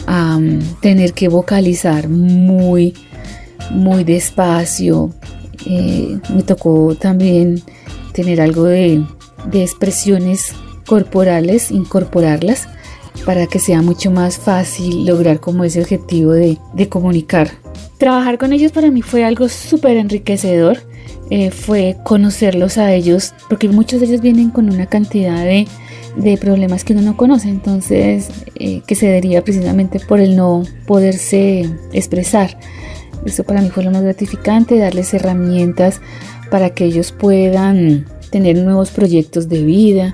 [0.08, 2.96] a um, tener que vocalizar muy,
[3.70, 5.12] muy despacio.
[5.68, 7.62] Eh, me tocó también
[8.14, 9.06] tener algo de,
[9.54, 10.54] expresiones
[10.88, 12.68] corporales, incorporarlas
[13.24, 17.65] para que sea mucho más fácil lograr como ese objetivo de comunicar.
[17.98, 20.80] Trabajar con ellos para mí fue algo súper enriquecedor
[21.32, 25.68] eh, fue conocerlos a ellos, porque muchos de ellos vienen con una cantidad de,
[26.16, 30.64] de problemas que uno no conoce, entonces eh, que se deriva precisamente por el no
[30.86, 32.60] poderse expresar.
[33.26, 36.00] Eso para mí fue lo más gratificante, darles herramientas
[36.52, 40.14] para que ellos puedan tener nuevos proyectos de vida.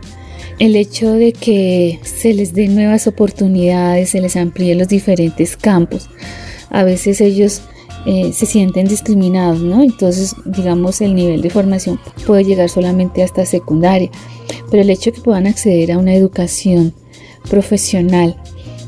[0.60, 6.10] El hecho de que se les dé nuevas oportunidades, se les amplíe los diferentes campos.
[6.70, 7.64] A veces ellos
[8.06, 9.84] eh, se sienten discriminados, ¿no?
[9.84, 14.10] Entonces, digamos, el nivel de formación puede llegar solamente hasta secundaria,
[14.70, 16.94] pero el hecho de que puedan acceder a una educación
[17.50, 18.36] profesional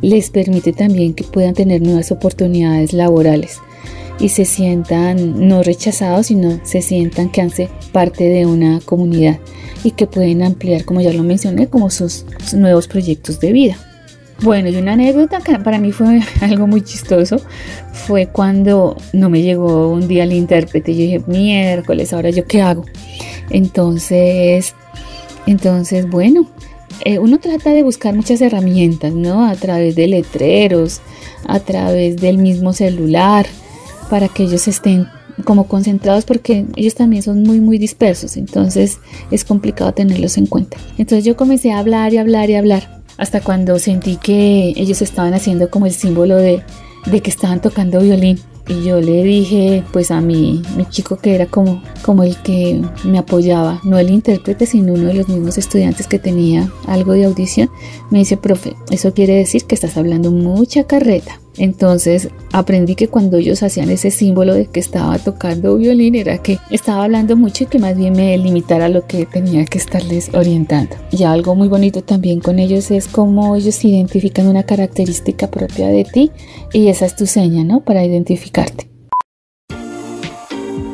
[0.01, 3.59] les permite también que puedan tener nuevas oportunidades laborales
[4.19, 9.39] y se sientan no rechazados, sino se sientan que hacen parte de una comunidad
[9.83, 13.92] y que pueden ampliar, como ya lo mencioné, como sus nuevos proyectos de vida.
[14.43, 17.37] Bueno, y una anécdota que para mí fue algo muy chistoso
[17.93, 20.93] fue cuando no me llegó un día el intérprete.
[20.93, 22.83] Yo dije, miércoles, ahora yo qué hago.
[23.49, 24.75] Entonces,
[25.45, 26.49] entonces, bueno,
[27.05, 29.45] eh, uno trata de buscar muchas herramientas, ¿no?
[29.45, 30.99] A través de letreros,
[31.47, 33.45] a través del mismo celular,
[34.09, 35.07] para que ellos estén
[35.45, 38.99] como concentrados porque ellos también son muy muy dispersos, entonces
[39.31, 40.77] es complicado tenerlos en cuenta.
[40.97, 45.33] Entonces yo comencé a hablar y hablar y hablar hasta cuando sentí que ellos estaban
[45.33, 46.61] haciendo como el símbolo de,
[47.05, 48.37] de que estaban tocando violín.
[48.67, 52.81] Y yo le dije pues a mi, mi chico que era como, como el que
[53.03, 57.25] me apoyaba, no el intérprete, sino uno de los mismos estudiantes que tenía algo de
[57.25, 57.69] audición,
[58.09, 61.39] me dice, profe, eso quiere decir que estás hablando mucha carreta.
[61.57, 66.57] Entonces aprendí que cuando ellos hacían ese símbolo de que estaba tocando violín era que
[66.69, 70.95] estaba hablando mucho y que más bien me limitara lo que tenía que estarles orientando.
[71.11, 76.03] Y algo muy bonito también con ellos es cómo ellos identifican una característica propia de
[76.05, 76.31] ti
[76.73, 77.81] y esa es tu seña, ¿no?
[77.81, 78.89] Para identificarte.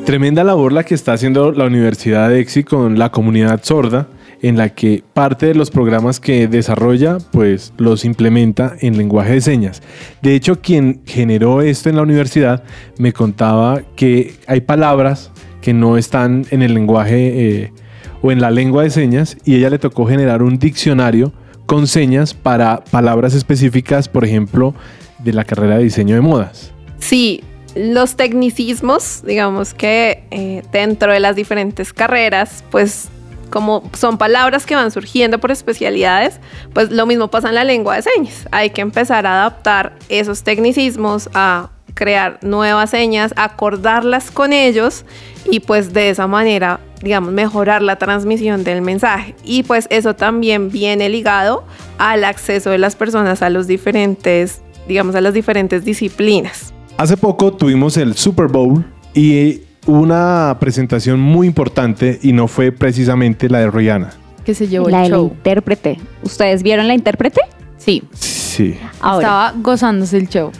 [0.05, 4.07] Tremenda labor la que está haciendo la Universidad de EXI con la comunidad sorda
[4.41, 9.41] en la que parte de los programas que desarrolla pues los implementa en lenguaje de
[9.41, 9.81] señas.
[10.21, 12.63] De hecho, quien generó esto en la universidad
[12.97, 17.73] me contaba que hay palabras que no están en el lenguaje eh,
[18.21, 21.33] o en la lengua de señas y ella le tocó generar un diccionario
[21.65, 24.73] con señas para palabras específicas, por ejemplo,
[25.19, 26.71] de la carrera de diseño de modas.
[26.97, 27.43] Sí,
[27.75, 33.09] los tecnicismos, digamos que eh, dentro de las diferentes carreras, pues
[33.49, 36.39] como son palabras que van surgiendo por especialidades,
[36.73, 38.47] pues lo mismo pasa en la lengua de señas.
[38.51, 45.05] Hay que empezar a adaptar esos tecnicismos a crear nuevas señas, acordarlas con ellos
[45.49, 49.35] y pues de esa manera, digamos, mejorar la transmisión del mensaje.
[49.43, 51.65] Y pues eso también viene ligado
[51.97, 56.73] al acceso de las personas a los diferentes, digamos, a las diferentes disciplinas.
[56.97, 63.49] Hace poco tuvimos el Super Bowl y una presentación muy importante y no fue precisamente
[63.49, 64.11] la de Rihanna.
[64.45, 65.27] Que se llevó la el show.
[65.27, 65.99] intérprete.
[66.23, 67.41] ¿Ustedes vieron la intérprete?
[67.77, 68.03] Sí.
[68.13, 68.77] Sí.
[68.93, 70.51] Estaba gozándose el show.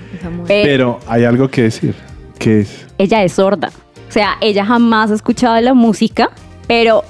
[0.47, 1.95] Pero hay algo que decir.
[2.37, 2.85] ¿Qué es?
[2.97, 3.71] Ella es sorda.
[4.07, 6.29] O sea, ella jamás ha escuchado la música,
[6.67, 7.03] pero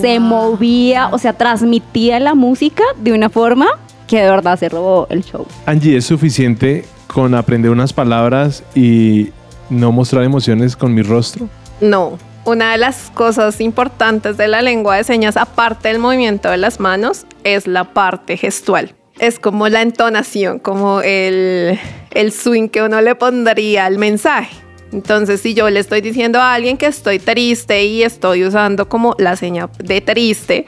[0.00, 3.66] se movía, o sea, transmitía la música de una forma
[4.06, 5.46] que de verdad se robó el show.
[5.66, 9.30] Angie, ¿es suficiente con aprender unas palabras y
[9.70, 11.48] no mostrar emociones con mi rostro?
[11.82, 16.56] No, una de las cosas importantes de la lengua de señas, aparte del movimiento de
[16.56, 18.94] las manos, es la parte gestual.
[19.18, 21.78] Es como la entonación, como el,
[22.12, 24.56] el swing que uno le pondría al mensaje.
[24.92, 29.16] Entonces, si yo le estoy diciendo a alguien que estoy triste y estoy usando como
[29.18, 30.66] la seña de triste,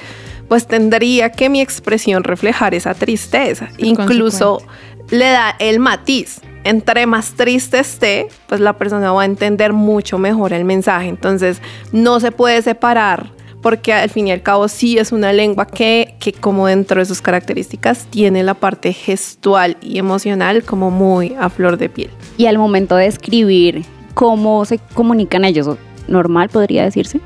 [0.48, 3.68] pues tendría que mi expresión reflejar esa tristeza.
[3.79, 4.62] Incluso
[5.11, 6.40] le da el matiz.
[6.64, 11.09] Entre más triste esté, pues la persona va a entender mucho mejor el mensaje.
[11.09, 11.61] Entonces,
[11.92, 13.31] no se puede separar
[13.64, 17.07] porque al fin y al cabo sí es una lengua que, que como dentro de
[17.07, 22.11] sus características tiene la parte gestual y emocional como muy a flor de piel.
[22.37, 25.79] Y al momento de escribir, ¿cómo se comunican ellos?
[26.09, 27.20] ¿Normal podría decirse?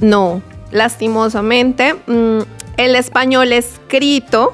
[0.00, 2.40] No, lastimosamente, mm,
[2.76, 4.52] el español escrito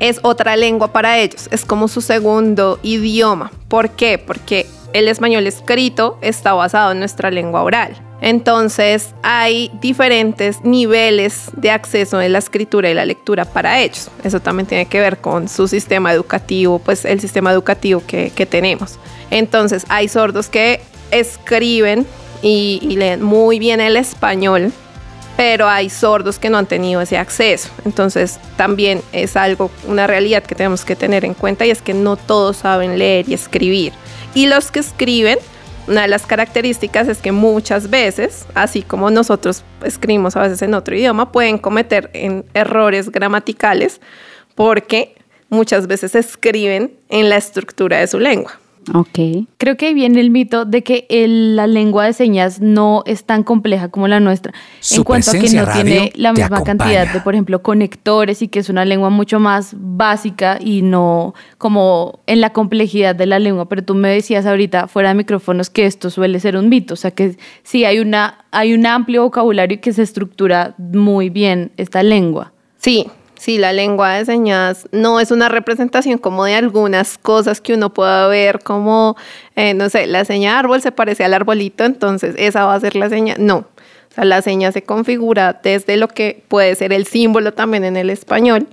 [0.00, 3.50] es otra lengua para ellos, es como su segundo idioma.
[3.68, 4.18] ¿Por qué?
[4.18, 7.96] Porque el español escrito está basado en nuestra lengua oral.
[8.20, 14.08] Entonces hay diferentes niveles de acceso en la escritura y la lectura para ellos.
[14.22, 18.98] Eso también tiene que ver con su sistema educativo, pues el sistema educativo que, tenemos.
[19.30, 20.80] Entonces hay sordos que
[21.10, 22.06] escriben
[22.40, 24.72] y leen muy bien el español,
[25.36, 27.70] pero hay sordos que no han tenido ese acceso.
[27.84, 31.94] Entonces también es algo, una realidad que tenemos que tener en cuenta y es que
[31.94, 33.92] no todos saben leer y escribir.
[34.34, 35.38] Y los que escriben
[35.86, 40.74] una de las características es que muchas veces, así como nosotros escribimos a veces en
[40.74, 42.10] otro idioma, pueden cometer
[42.54, 44.00] errores gramaticales
[44.54, 45.14] porque
[45.50, 48.58] muchas veces escriben en la estructura de su lengua.
[48.92, 49.46] Ok.
[49.56, 53.42] Creo que ahí viene el mito de que la lengua de señas no es tan
[53.42, 54.52] compleja como la nuestra.
[54.90, 58.58] en cuanto a que no tiene la misma cantidad de, por ejemplo, conectores y que
[58.58, 63.68] es una lengua mucho más básica y no como en la complejidad de la lengua.
[63.68, 66.94] Pero tú me decías ahorita, fuera de micrófonos, que esto suele ser un mito.
[66.94, 71.30] O sea que sí hay, una, hay un amplio vocabulario y que se estructura muy
[71.30, 72.52] bien esta lengua.
[72.76, 73.06] Sí,
[73.44, 77.92] Sí, la lengua de señas no es una representación como de algunas cosas que uno
[77.92, 79.18] pueda ver como,
[79.54, 82.96] eh, no sé, la seña árbol se parece al arbolito, entonces esa va a ser
[82.96, 83.34] la seña.
[83.38, 87.84] No, o sea, la seña se configura desde lo que puede ser el símbolo también
[87.84, 88.66] en el español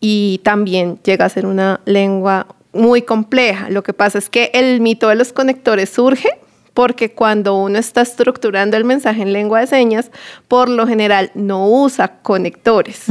[0.00, 3.68] y también llega a ser una lengua muy compleja.
[3.68, 6.30] Lo que pasa es que el mito de los conectores surge
[6.72, 10.10] porque cuando uno está estructurando el mensaje en lengua de señas,
[10.48, 13.04] por lo general no usa conectores.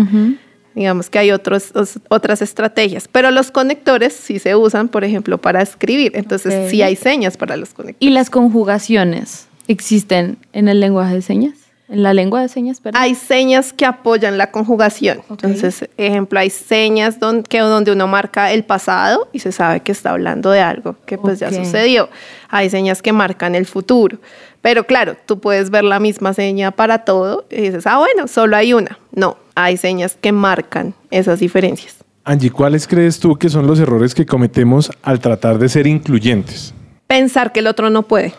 [0.74, 1.72] Digamos que hay otros,
[2.08, 6.14] otras estrategias, pero los conectores sí se usan, por ejemplo, para escribir.
[6.16, 7.98] Entonces, sí hay señas para los conectores.
[8.00, 11.61] ¿Y las conjugaciones existen en el lenguaje de señas?
[11.92, 13.02] En la lengua de señas, perdón.
[13.02, 15.20] Hay señas que apoyan la conjugación.
[15.30, 19.92] Entonces, ejemplo, hay señas donde, que, donde uno marca el pasado y se sabe que
[19.92, 22.08] está hablando de algo que pues ya sucedió.
[22.48, 24.20] Hay señas que marcan el futuro.
[24.62, 28.56] Pero claro, tú puedes ver la misma seña para todo y dices, ah, bueno, solo
[28.56, 28.98] hay una.
[29.12, 31.98] No, hay señas que marcan esas diferencias.
[32.24, 36.74] Angie, ¿cuáles crees tú que son los errores que cometemos al tratar de ser incluyentes?
[37.08, 38.34] Pensar que el otro no puede.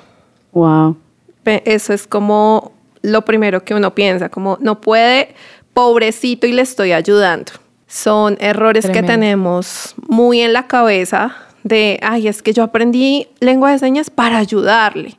[0.53, 0.97] Wow.
[1.45, 5.35] Eso es como lo primero que uno piensa, como no puede,
[5.75, 7.53] pobrecito y le estoy ayudando.
[7.87, 13.71] Son errores que tenemos muy en la cabeza de, ay, es que yo aprendí lengua
[13.71, 15.19] de señas para ayudarle.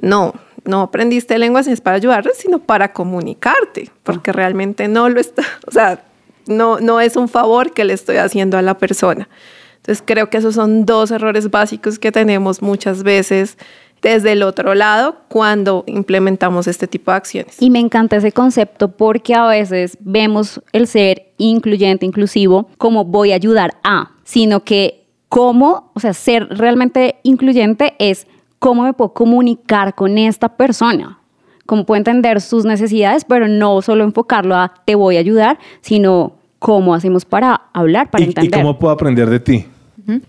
[0.00, 5.18] No, no aprendiste lengua de señas para ayudarle, sino para comunicarte, porque realmente no lo
[5.18, 6.04] está, o sea,
[6.46, 9.28] no, no es un favor que le estoy haciendo a la persona.
[9.76, 13.56] Entonces creo que esos son dos errores básicos que tenemos muchas veces
[14.02, 17.60] desde el otro lado cuando implementamos este tipo de acciones.
[17.60, 23.32] Y me encanta ese concepto porque a veces vemos el ser incluyente, inclusivo, como voy
[23.32, 28.26] a ayudar a, sino que cómo, o sea, ser realmente incluyente es
[28.58, 31.18] cómo me puedo comunicar con esta persona,
[31.66, 36.32] cómo puedo entender sus necesidades, pero no solo enfocarlo a te voy a ayudar, sino
[36.58, 38.60] cómo hacemos para hablar, para entender.
[38.60, 39.66] ¿Y cómo puedo aprender de ti?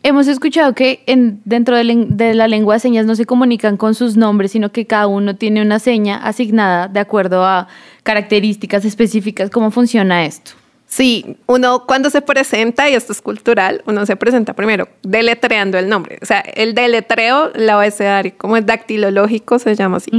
[0.03, 4.17] Hemos escuchado que en, dentro de, la lengua de señas no se comunican con sus
[4.17, 7.67] nombres, sino que cada uno tiene una seña asignada de acuerdo a
[8.03, 9.49] características específicas.
[9.49, 10.51] ¿Cómo funciona esto?
[10.85, 15.87] Sí, uno cuando se presenta, y esto es cultural, uno se presenta primero deletreando el
[15.87, 16.17] nombre.
[16.21, 20.11] O sea, el deletreo, la abecedario, como es dactilológico, se llama así.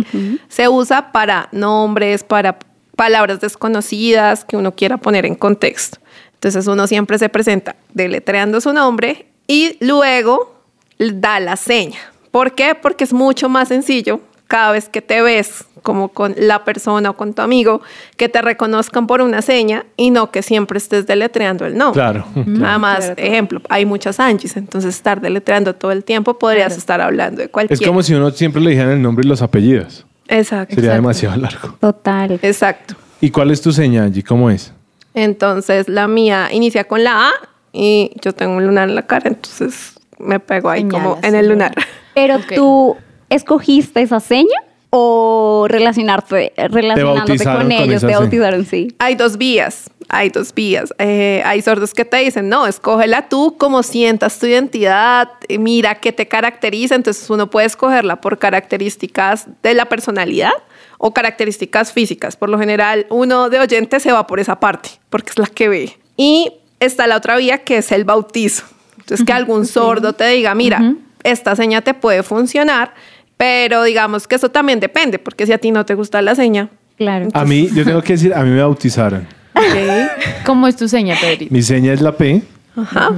[0.48, 2.58] Se usa para nombres, para
[2.96, 5.98] palabras desconocidas que uno quiera poner en contexto.
[6.34, 10.54] Entonces uno siempre se presenta deletreando su nombre y luego
[10.96, 11.98] da la seña.
[12.30, 12.76] ¿Por qué?
[12.80, 17.16] Porque es mucho más sencillo cada vez que te ves como con la persona o
[17.16, 17.80] con tu amigo,
[18.16, 22.00] que te reconozcan por una seña y no que siempre estés deletreando el nombre.
[22.00, 22.26] Claro.
[22.46, 27.42] Nada más, ejemplo, hay muchas Angies, entonces estar deletreando todo el tiempo podrías estar hablando
[27.42, 27.80] de cualquier.
[27.80, 30.06] Es como si uno siempre le dijeran el nombre y los apellidos.
[30.28, 30.76] Exacto.
[30.76, 31.76] Sería demasiado largo.
[31.80, 32.38] Total.
[32.40, 32.94] Exacto.
[33.20, 34.22] ¿Y cuál es tu seña, Angie?
[34.22, 34.72] ¿Cómo es?
[35.12, 37.32] Entonces, la mía inicia con la A
[37.72, 41.48] y yo tengo un lunar en la cara, entonces me pego ahí como en el
[41.48, 41.74] lunar.
[42.14, 42.96] Pero tú
[43.28, 44.56] escogiste esa seña
[44.90, 48.94] o relacionarte, relacionándote con ellos, te bautizaron, sí.
[48.98, 50.92] Hay dos vías, hay dos vías.
[50.98, 55.28] Eh, hay sordos que te dicen, no, escógela tú como sientas tu identidad,
[55.60, 60.52] mira qué te caracteriza, entonces uno puede escogerla por características de la personalidad
[60.98, 62.36] o características físicas.
[62.36, 65.68] Por lo general, uno de oyente se va por esa parte, porque es la que
[65.68, 65.96] ve.
[66.16, 68.64] Y está la otra vía que es el bautizo.
[68.98, 72.94] Entonces, que algún sordo te diga, mira, esta seña te puede funcionar,
[73.36, 76.68] pero digamos que eso también depende, porque si a ti no te gusta la seña.
[76.96, 77.28] Claro.
[77.32, 79.26] A mí, yo tengo que decir, a mí me bautizaron.
[80.44, 81.52] ¿Cómo es tu seña, Pedrito?
[81.52, 82.42] Mi seña es la P
[82.76, 83.10] Ajá.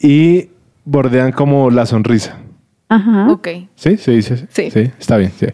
[0.00, 0.48] y
[0.84, 2.36] bordean como la sonrisa.
[2.90, 3.28] Ajá.
[3.30, 3.48] Ok.
[3.76, 3.96] ¿Sí?
[3.96, 4.46] ¿Se dice así?
[4.70, 4.90] Sí.
[4.98, 5.32] está bien.
[5.38, 5.46] sí.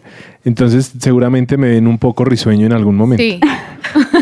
[0.43, 3.23] Entonces, seguramente me ven un poco risueño en algún momento.
[3.23, 3.39] Sí.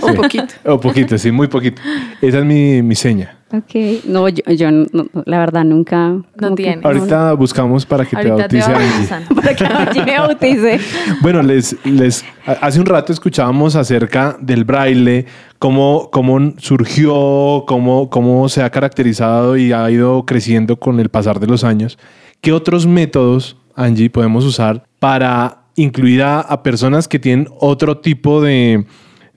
[0.04, 0.46] Un poquito.
[0.66, 1.82] O poquito, sí, muy poquito.
[2.22, 3.38] Esa es mi, mi seña.
[3.52, 4.04] Ok.
[4.06, 6.10] No, yo, yo no- no, la verdad nunca.
[6.10, 6.82] No que- tiene.
[6.84, 8.72] Ahorita buscamos para que te bautice.
[9.36, 9.56] Para
[9.92, 10.80] que me bautice.
[11.22, 12.24] Bueno, les, les,
[12.62, 15.26] hace un rato escuchábamos acerca del braille,
[15.58, 21.40] cómo, cómo surgió, cómo, cómo se ha caracterizado y ha ido creciendo con el pasar
[21.40, 21.98] de los años.
[22.46, 28.86] ¿Qué otros métodos, Angie, podemos usar para incluir a, personas que tienen otro tipo de,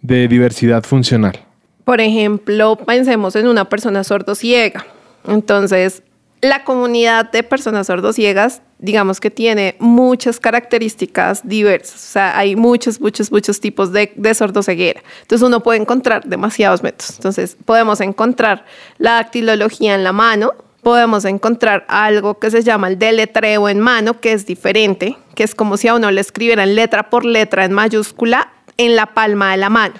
[0.03, 1.43] de diversidad funcional?
[1.87, 4.85] Por ejemplo, pensemos en una persona sordociega.
[5.27, 6.03] Entonces,
[6.43, 11.95] la comunidad de personas sordociegas, digamos que tiene muchas características diversas.
[11.95, 15.01] O sea, hay muchos, muchos, muchos tipos de, de sordoceguera.
[15.23, 17.15] Entonces, uno puede encontrar demasiados métodos.
[17.17, 18.67] Entonces, podemos encontrar
[18.99, 20.53] la dactilología en la mano,
[20.83, 25.55] podemos encontrar algo que se llama el deletreo en mano, que es diferente, que es
[25.55, 29.57] como si a uno le escribieran letra por letra en mayúscula en la palma de
[29.59, 29.95] la mano.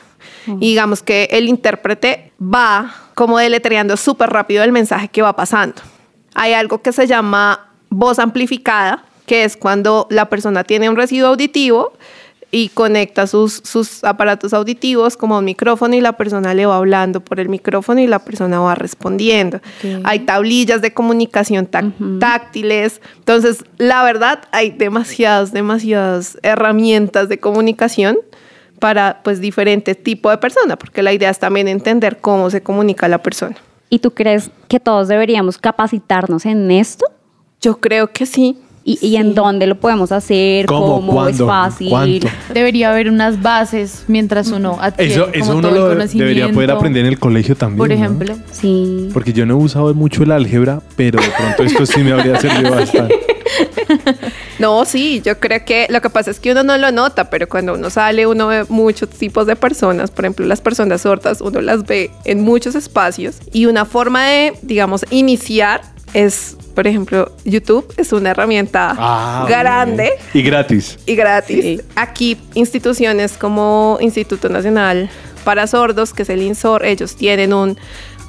[0.47, 5.83] Y digamos que el intérprete va como deletreando súper rápido el mensaje que va pasando.
[6.35, 11.29] Hay algo que se llama voz amplificada, que es cuando la persona tiene un residuo
[11.29, 11.93] auditivo
[12.51, 17.21] y conecta sus, sus aparatos auditivos como un micrófono y la persona le va hablando
[17.21, 19.61] por el micrófono y la persona va respondiendo.
[20.05, 23.03] Hay tablillas de comunicación tac- táctiles.
[23.19, 28.17] Entonces, la verdad, hay demasiadas, demasiadas herramientas de comunicación
[28.79, 33.09] para pues diferentes tipos de personas, porque la idea es también entender cómo se comunica
[33.09, 33.57] la persona.
[33.91, 37.05] ¿Y tú crees que todos deberíamos capacitarnos en esto?
[37.61, 38.59] Yo creo que sí.
[38.89, 40.65] ¿Y, y en dónde lo podemos hacer?
[40.65, 40.87] ¿Cómo?
[41.07, 41.29] ¿Cómo?
[41.29, 41.47] ¿Es ¿Cuándo?
[41.47, 41.91] fácil?
[41.91, 42.29] ¿Cuánto?
[42.55, 46.45] Debería haber unas bases mientras uno adquiere Eso, como eso uno todo el lo debería
[46.45, 46.73] poder conocimiento.
[46.75, 47.77] aprender en el colegio también.
[47.79, 47.95] Por ¿no?
[47.95, 48.35] ejemplo.
[48.51, 49.11] Sí.
[49.13, 52.41] Porque yo no he usado mucho el álgebra, pero de pronto esto sí me habría
[52.41, 53.15] servido bastante.
[54.59, 57.47] No, sí, yo creo que lo que pasa es que uno no lo nota, pero
[57.47, 61.61] cuando uno sale uno ve muchos tipos de personas, por ejemplo las personas sordas, uno
[61.61, 65.83] las ve en muchos espacios y una forma de, digamos, iniciar
[66.15, 70.11] es, por ejemplo, YouTube es una herramienta Ah, grande.
[70.35, 70.99] Y gratis.
[71.07, 71.83] y gratis.
[71.97, 75.11] Aquí instituciones como Instituto Nacional
[75.45, 77.79] para Sordos, que es el INSOR, ellos tienen un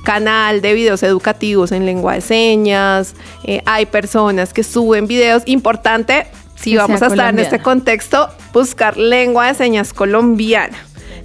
[0.06, 3.16] canal de videos educativos en lengua de señas.
[3.44, 5.44] Eh, hay personas que suben videos.
[5.46, 10.78] Importante, si Que vamos a estar en este contexto, buscar lengua de señas colombiana.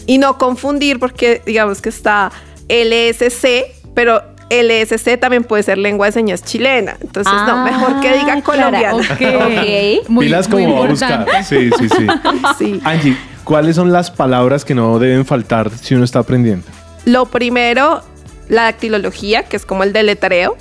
[0.06, 2.30] Y no confundir porque digamos que está
[2.68, 6.96] LSC, pero LSC también puede ser lengua de señas chilena.
[7.00, 8.70] Entonces, no, mejor que diga Ah, claro.
[8.70, 8.96] colombiana.
[8.96, 10.08] Ok.
[10.08, 11.26] Muy, Pilas muy como a buscar.
[11.44, 12.06] Sí, sí, sí.
[12.58, 12.80] Sí.
[12.84, 16.66] Angie, ¿cuáles son las palabras que no deben faltar si uno está aprendiendo?
[17.04, 18.02] Lo primero,
[18.48, 20.56] la dactilología, que es como el deletreo.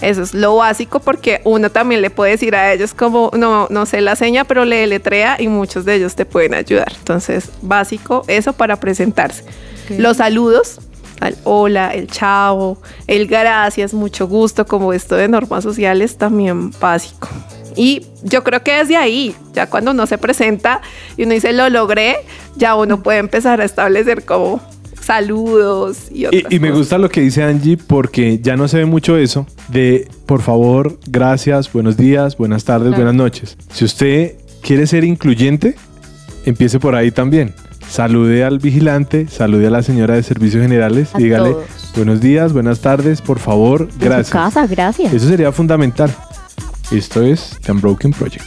[0.00, 3.86] Eso es lo básico porque uno también le puede decir a ellos como, no, no
[3.86, 6.92] sé la seña, pero le deletrea y muchos de ellos te pueden ayudar.
[6.98, 9.42] Entonces, básico, eso para presentarse.
[9.42, 9.98] Ok.
[10.00, 10.80] Los saludos,
[11.22, 17.28] al hola, el chao, el gracias, mucho gusto, como esto de normas sociales, también básico.
[17.76, 20.82] Y yo creo que desde ahí, ya cuando uno se presenta
[21.16, 22.16] y uno dice lo logré,
[22.56, 24.60] ya uno puede empezar a establecer como
[25.00, 26.78] saludos y otras Y, y me cosas.
[26.78, 30.98] gusta lo que dice Angie porque ya no se ve mucho eso de por favor,
[31.08, 33.04] gracias, buenos días, buenas tardes, Claro.
[33.04, 33.56] buenas noches.
[33.72, 35.74] Si usted quiere ser incluyente,
[36.44, 37.54] empiece por ahí también.
[37.96, 41.64] Salude al vigilante, salude a la señora de servicios generales, A dígale todos.
[41.94, 44.30] buenos días, buenas tardes, por favor, En su gracias.
[44.30, 45.12] casa, gracias.
[45.12, 46.10] Eso sería fundamental.
[46.90, 48.46] Esto es The Unbroken Project.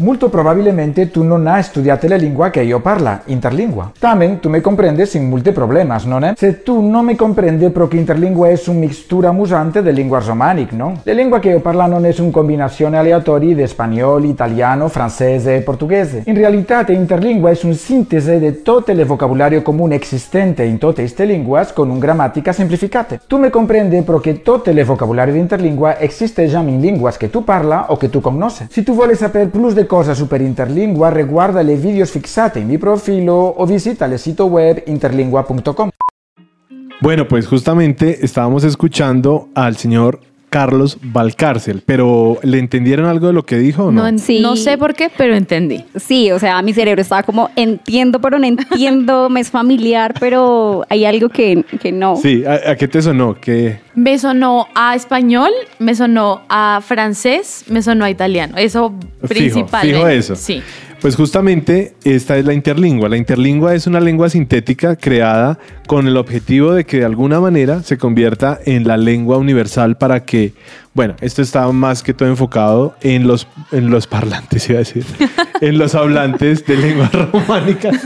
[0.00, 3.92] Molto probabilmente tu non hai studiato la lingua che io parla, interlingua.
[3.96, 6.32] Tamen tu me comprendes sin multe problemas, non è?
[6.34, 10.98] Se tu non mi comprendi perché interlingua è un mixtura musante de lingua romanic, no?
[11.04, 15.60] La lingua che io parla non è una combinazione aleatoria di spagnolo, italiano, francese e
[15.60, 16.24] portoghese.
[16.26, 21.24] In realtà interlingua è una sintesi di tutto il vocabolario comune esistente in tutte queste
[21.24, 23.20] lingue con una grammatica semplificata.
[23.28, 27.44] Tu me comprendi perché tutto il vocabolario di interlingua esiste già in lingue che tu
[27.44, 28.66] parla o che tu conosci.
[28.68, 32.78] Se tu vuoi sapere più de cosas super interlingua, reguarda le videos fixate en mi
[32.78, 35.90] profilo o visita el sitio web interlingua.com.
[37.00, 40.20] Bueno, pues justamente estábamos escuchando al señor
[40.54, 44.08] Carlos Valcárcel, pero ¿le entendieron algo de lo que dijo o no?
[44.08, 45.84] No, no sé por qué, pero entendí.
[45.96, 50.86] Sí, o sea, mi cerebro estaba como entiendo, pero no entiendo, me es familiar, pero
[50.88, 52.14] hay algo que, que no.
[52.14, 53.34] Sí, ¿a, qué te sonó?
[53.40, 53.80] ¿Qué?
[53.96, 55.50] Me sonó a español,
[55.80, 58.56] me sonó a francés, me sonó a italiano.
[58.56, 58.94] Eso
[59.26, 59.96] principalmente.
[59.96, 60.36] Fijo eso.
[60.36, 60.62] Sí.
[61.04, 63.10] Pues justamente esta es la interlingua.
[63.10, 67.82] La interlingua es una lengua sintética creada con el objetivo de que de alguna manera
[67.82, 70.54] se convierta en la lengua universal para que,
[70.94, 75.04] bueno, esto está más que todo enfocado en los, en los parlantes, iba a decir,
[75.60, 78.00] en los hablantes de lenguas románicas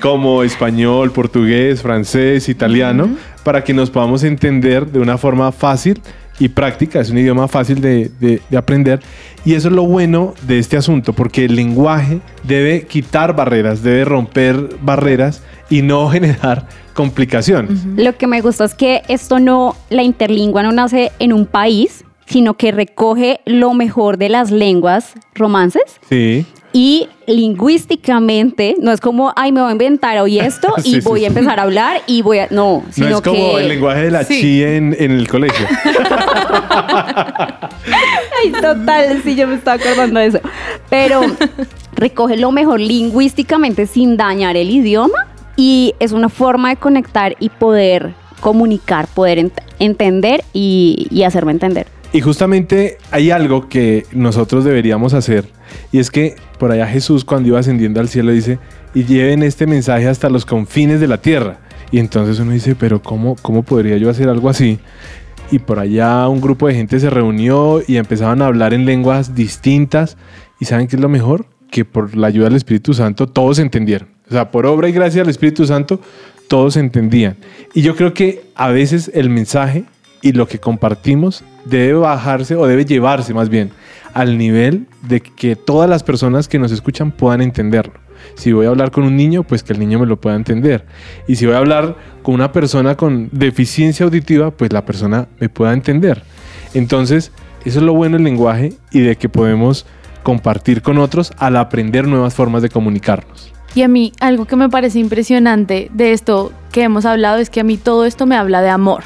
[0.00, 3.10] como español, portugués, francés, italiano,
[3.44, 6.00] para que nos podamos entender de una forma fácil
[6.40, 9.00] y práctica, es un idioma fácil de, aprender.
[9.44, 14.04] Y eso es lo bueno de este asunto, porque el lenguaje debe quitar barreras, debe
[14.04, 17.84] romper barreras y no generar complicaciones.
[17.96, 22.04] Lo que me gusta es que esto no, la interlingua no nace en un país,
[22.26, 26.00] sino que recoge lo mejor de las lenguas romances.
[26.08, 31.24] Sí y lingüísticamente no es como, ay, me voy a inventar hoy esto y voy
[31.24, 32.48] a empezar a hablar y voy a...
[32.50, 35.66] No, sino no es como el lenguaje de la chi en, en, el colegio.
[38.42, 40.40] ay, total, sí, yo me estaba acordando de eso.
[40.88, 41.22] Pero
[41.94, 47.48] recoge lo mejor lingüísticamente sin dañar el idioma y es una forma de conectar y
[47.48, 51.86] poder comunicar, poder entender y, y hacerme entender.
[52.12, 55.44] Y justamente hay algo que nosotros deberíamos hacer
[55.92, 58.58] y es que por allá Jesús cuando iba ascendiendo al cielo dice,
[58.94, 61.58] y lleven este mensaje hasta los confines de la tierra.
[61.90, 64.78] Y entonces uno dice, pero ¿cómo, cómo podría yo hacer algo así?
[65.50, 69.34] Y por allá un grupo de gente se reunió y empezaban a hablar en lenguas
[69.34, 70.16] distintas.
[70.60, 71.46] ¿Y saben qué es lo mejor?
[71.70, 74.08] Que por la ayuda del Espíritu Santo todos entendieron.
[74.28, 76.00] O sea, por obra y gracia del Espíritu Santo
[76.46, 77.36] todos entendían.
[77.74, 79.84] Y yo creo que a veces el mensaje
[80.22, 83.70] y lo que compartimos debe bajarse o debe llevarse más bien
[84.14, 87.94] al nivel de que todas las personas que nos escuchan puedan entenderlo.
[88.34, 90.84] Si voy a hablar con un niño, pues que el niño me lo pueda entender.
[91.26, 95.48] Y si voy a hablar con una persona con deficiencia auditiva, pues la persona me
[95.48, 96.22] pueda entender.
[96.74, 97.32] Entonces,
[97.64, 99.86] eso es lo bueno del lenguaje y de que podemos
[100.22, 103.52] compartir con otros al aprender nuevas formas de comunicarnos.
[103.74, 107.60] Y a mí algo que me parece impresionante de esto que hemos hablado es que
[107.60, 109.04] a mí todo esto me habla de amor.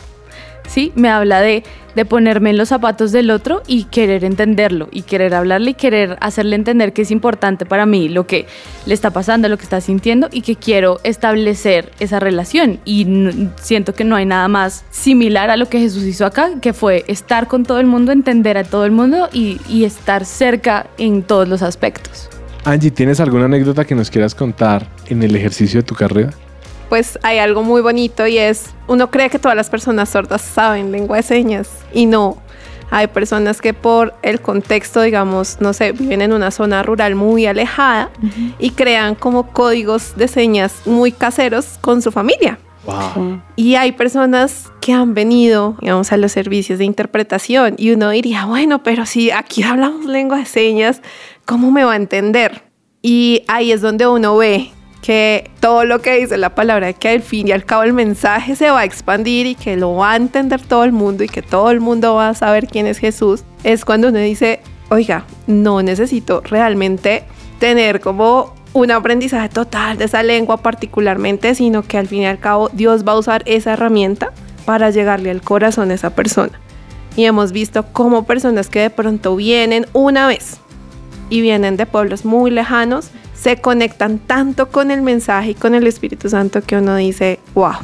[0.66, 0.92] ¿Sí?
[0.94, 1.62] Me habla de,
[1.94, 6.16] de ponerme en los zapatos del otro y querer entenderlo y querer hablarle y querer
[6.20, 8.46] hacerle entender que es importante para mí lo que
[8.86, 12.80] le está pasando, lo que está sintiendo y que quiero establecer esa relación.
[12.84, 16.72] Y siento que no hay nada más similar a lo que Jesús hizo acá, que
[16.72, 20.86] fue estar con todo el mundo, entender a todo el mundo y, y estar cerca
[20.98, 22.28] en todos los aspectos.
[22.64, 26.30] Angie, ¿tienes alguna anécdota que nos quieras contar en el ejercicio de tu carrera?
[26.88, 30.92] Pues hay algo muy bonito y es, uno cree que todas las personas sordas saben
[30.92, 32.38] lengua de señas y no.
[32.90, 37.46] Hay personas que por el contexto, digamos, no sé, viven en una zona rural muy
[37.46, 38.10] alejada
[38.58, 42.58] y crean como códigos de señas muy caseros con su familia.
[43.56, 48.44] Y hay personas que han venido, digamos, a los servicios de interpretación y uno diría,
[48.44, 51.00] bueno, pero si aquí hablamos lengua de señas,
[51.46, 52.62] ¿cómo me va a entender?
[53.00, 54.70] Y ahí es donde uno ve
[55.04, 58.56] que todo lo que dice la palabra, que al fin y al cabo el mensaje
[58.56, 61.42] se va a expandir y que lo va a entender todo el mundo y que
[61.42, 65.82] todo el mundo va a saber quién es Jesús, es cuando uno dice, oiga, no
[65.82, 67.24] necesito realmente
[67.58, 72.38] tener como un aprendizaje total de esa lengua particularmente, sino que al fin y al
[72.38, 74.32] cabo Dios va a usar esa herramienta
[74.64, 76.58] para llegarle al corazón a esa persona.
[77.14, 80.60] Y hemos visto cómo personas que de pronto vienen una vez
[81.28, 83.10] y vienen de pueblos muy lejanos,
[83.44, 87.74] se conectan tanto con el mensaje y con el Espíritu Santo que uno dice, wow,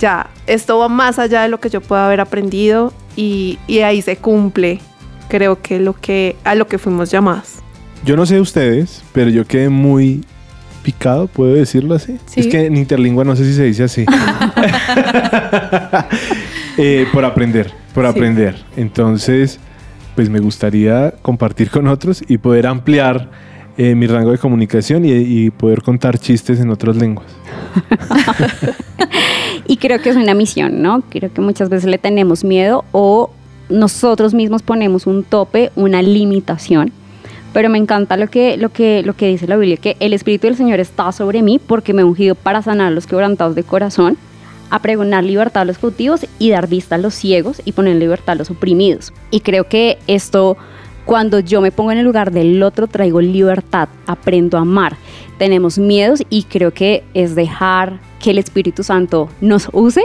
[0.00, 4.16] ya, esto va más allá de lo que yo puedo haber aprendido y, ahí se
[4.16, 4.80] cumple,
[5.28, 7.60] creo que, lo que a lo que fuimos llamados.
[8.04, 10.24] Yo no sé ustedes, pero yo quedé muy
[10.82, 12.18] picado, ¿puedo decirlo así?
[12.34, 14.04] Es que en interlingua no sé si se dice así.
[16.78, 18.54] Eh, por aprender, por aprender.
[18.76, 19.58] Entonces,
[20.14, 23.30] pues me gustaría compartir con otros y poder ampliar
[23.78, 27.26] eh, mi rango de comunicación y, y poder contar chistes en otras lenguas.
[29.68, 31.02] Y creo que es una misión, ¿no?
[31.08, 33.30] Creo que muchas veces le tenemos miedo o
[33.68, 36.92] nosotros mismos ponemos un tope, una limitación.
[37.52, 40.46] Pero me encanta lo que, lo que, lo que dice la Biblia, que el Espíritu
[40.46, 44.16] del Señor está sobre mí porque me ha ungido para sanar los quebrantados de corazón,
[44.68, 48.32] a pregonar libertad a los cautivos y dar vista a los ciegos y poner libertad
[48.32, 49.12] a los oprimidos.
[49.30, 50.56] Y creo que esto,
[51.06, 54.96] cuando yo me pongo en el lugar del otro, traigo libertad, aprendo a amar.
[55.38, 60.02] Tenemos miedos y creo que es dejar que el Espíritu Santo nos use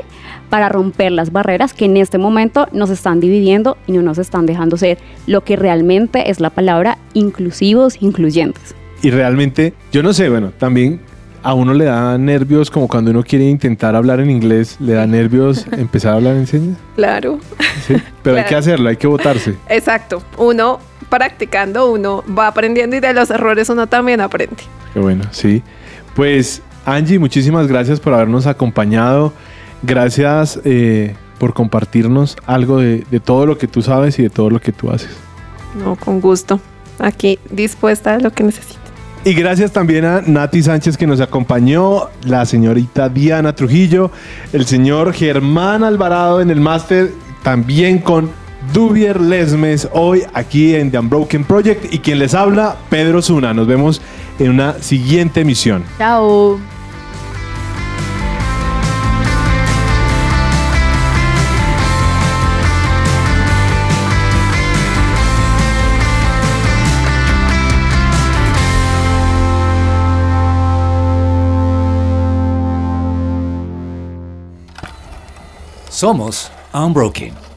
[0.49, 4.45] para romper las barreras que en este momento nos están dividiendo y no nos están
[4.45, 8.75] dejando ser lo que realmente es la palabra inclusivos, incluyentes.
[9.01, 10.99] Y realmente, yo no sé, bueno, también
[11.41, 15.07] a uno le da nervios como cuando uno quiere intentar hablar en inglés, le da
[15.07, 16.77] nervios empezar a hablar en señas.
[16.95, 17.39] Claro.
[17.87, 18.49] Sí, pero hay Claro.
[18.49, 19.55] que hacerlo, hay que votarse.
[19.69, 20.21] Exacto.
[20.37, 20.77] Uno
[21.11, 24.63] practicando, uno va aprendiendo y de los errores uno también aprende.
[24.93, 25.61] Qué bueno, sí.
[26.15, 29.33] Pues Angie, muchísimas gracias por habernos acompañado.
[29.83, 34.49] Gracias eh, por compartirnos algo de, de todo lo que tú sabes y de todo
[34.49, 35.11] lo que tú haces.
[35.75, 36.59] No, con gusto.
[36.97, 38.79] Aquí dispuesta a lo que necesite.
[39.23, 44.09] Y gracias también a Nati Sánchez que nos acompañó, la señorita Diana Trujillo,
[44.51, 47.11] el señor Germán Alvarado en el máster,
[47.43, 48.31] también con
[48.73, 53.53] Dubier Lesmes, hoy aquí en The Unbroken Project y quien les habla, Pedro Zuna.
[53.53, 54.01] Nos vemos
[54.39, 55.83] en una siguiente emisión.
[55.97, 56.59] Chao.
[75.89, 77.50] Somos Unbroken.